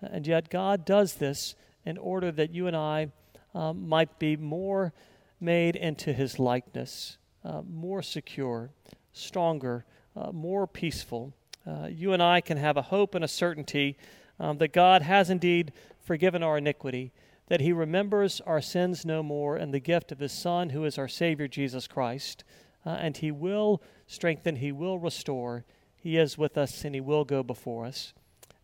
And 0.00 0.26
yet, 0.26 0.50
God 0.50 0.84
does 0.84 1.14
this 1.14 1.54
in 1.84 1.98
order 1.98 2.32
that 2.32 2.52
you 2.52 2.66
and 2.66 2.76
I 2.76 3.12
um, 3.54 3.88
might 3.88 4.18
be 4.18 4.36
more 4.36 4.92
made 5.40 5.76
into 5.76 6.12
his 6.12 6.38
likeness, 6.38 7.18
uh, 7.44 7.62
more 7.68 8.02
secure, 8.02 8.70
stronger, 9.12 9.84
uh, 10.16 10.32
more 10.32 10.66
peaceful. 10.66 11.32
Uh, 11.66 11.88
you 11.90 12.12
and 12.12 12.22
I 12.22 12.40
can 12.40 12.56
have 12.56 12.76
a 12.76 12.82
hope 12.82 13.14
and 13.14 13.24
a 13.24 13.28
certainty 13.28 13.96
um, 14.40 14.58
that 14.58 14.72
God 14.72 15.02
has 15.02 15.30
indeed 15.30 15.72
forgiven 16.00 16.42
our 16.42 16.58
iniquity, 16.58 17.12
that 17.48 17.60
he 17.60 17.72
remembers 17.72 18.40
our 18.46 18.60
sins 18.60 19.04
no 19.04 19.22
more, 19.22 19.56
and 19.56 19.72
the 19.72 19.80
gift 19.80 20.12
of 20.12 20.20
his 20.20 20.32
Son, 20.32 20.70
who 20.70 20.84
is 20.84 20.98
our 20.98 21.08
Savior, 21.08 21.48
Jesus 21.48 21.86
Christ. 21.86 22.44
Uh, 22.84 22.90
and 22.90 23.16
he 23.16 23.30
will 23.30 23.82
strengthen, 24.06 24.56
he 24.56 24.72
will 24.72 24.98
restore. 24.98 25.64
He 25.96 26.16
is 26.16 26.36
with 26.36 26.56
us, 26.58 26.84
and 26.84 26.94
he 26.94 27.00
will 27.00 27.24
go 27.24 27.42
before 27.42 27.84
us. 27.84 28.12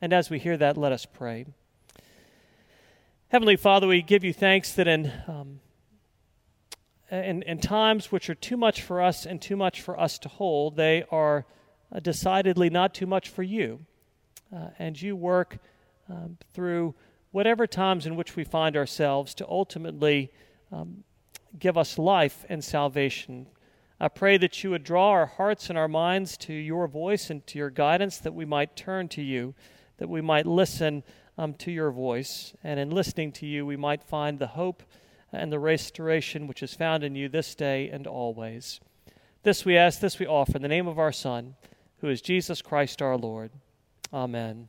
And 0.01 0.13
as 0.13 0.31
we 0.31 0.39
hear 0.39 0.57
that, 0.57 0.77
let 0.77 0.93
us 0.93 1.07
pray. 1.07 1.47
Heavenly 3.29 3.57
Father, 3.57 3.87
we 3.87 4.01
give 4.01 4.25
you 4.25 4.33
thanks 4.33 4.73
that 4.73 4.89
in, 4.89 5.13
um, 5.27 5.61
in, 7.11 7.43
in, 7.43 7.59
times 7.59 8.11
which 8.11 8.31
are 8.31 8.35
too 8.35 8.57
much 8.57 8.81
for 8.81 9.03
us 9.03 9.27
and 9.27 9.41
too 9.43 9.57
much 9.57 9.83
for 9.83 10.01
us 10.01 10.19
to 10.21 10.29
hold, 10.29 10.77
they 10.77 11.05
are 11.11 11.45
uh, 11.93 12.01
decidedly 12.01 12.71
not 12.71 12.95
too 12.95 13.07
much 13.07 13.29
for 13.29 13.43
you. 13.43 13.85
Uh, 14.55 14.69
and 14.79 15.01
you 15.01 15.15
work 15.15 15.59
um, 16.09 16.39
through 16.55 16.95
whatever 17.31 17.67
times 17.67 18.07
in 18.07 18.17
which 18.17 18.37
we 18.37 18.45
find 18.45 18.77
ourselves 18.77 19.35
to 19.35 19.49
ultimately 19.49 20.33
um, 20.73 21.05
give 21.59 21.77
us 21.77 21.99
life 21.99 22.45
and 22.49 22.63
salvation. 22.63 23.47
I 24.01 24.09
pray 24.09 24.37
that 24.39 24.63
you 24.63 24.71
would 24.71 24.85
draw 24.85 25.11
our 25.11 25.27
hearts 25.27 25.69
and 25.69 25.79
our 25.79 25.89
minds 25.89 26.37
to 26.39 26.53
your 26.53 26.87
voice 26.87 27.31
and 27.31 27.45
to 27.49 27.59
your 27.59 27.71
guidance, 27.71 28.19
that 28.19 28.35
we 28.35 28.45
might 28.45 28.77
turn 28.77 29.09
to 29.09 29.23
you, 29.23 29.55
that 29.99 30.09
we 30.09 30.21
might 30.21 30.47
listen 30.47 31.03
um, 31.37 31.55
to 31.55 31.71
your 31.71 31.91
voice. 31.91 32.55
And 32.63 32.79
in 32.79 32.91
listening 32.91 33.33
to 33.33 33.47
you, 33.47 33.67
we 33.67 33.77
might 33.77 34.05
find 34.05 34.39
the 34.39 34.49
hope 34.49 34.83
and 35.33 35.53
the 35.53 35.59
restoration 35.59 36.47
which 36.47 36.63
is 36.63 36.75
found 36.75 37.05
in 37.05 37.15
you 37.15 37.29
this 37.29 37.55
day 37.55 37.89
and 37.91 38.07
always. 38.07 38.81
This 39.43 39.65
we 39.65 39.77
ask, 39.77 40.01
this 40.01 40.19
we 40.19 40.27
offer 40.27 40.57
in 40.57 40.63
the 40.63 40.69
name 40.69 40.87
of 40.87 40.99
our 40.99 41.13
Son, 41.13 41.57
who 42.01 42.09
is 42.09 42.21
Jesus 42.21 42.63
Christ 42.63 43.03
our 43.03 43.17
Lord. 43.17 43.51
Amen. 44.13 44.69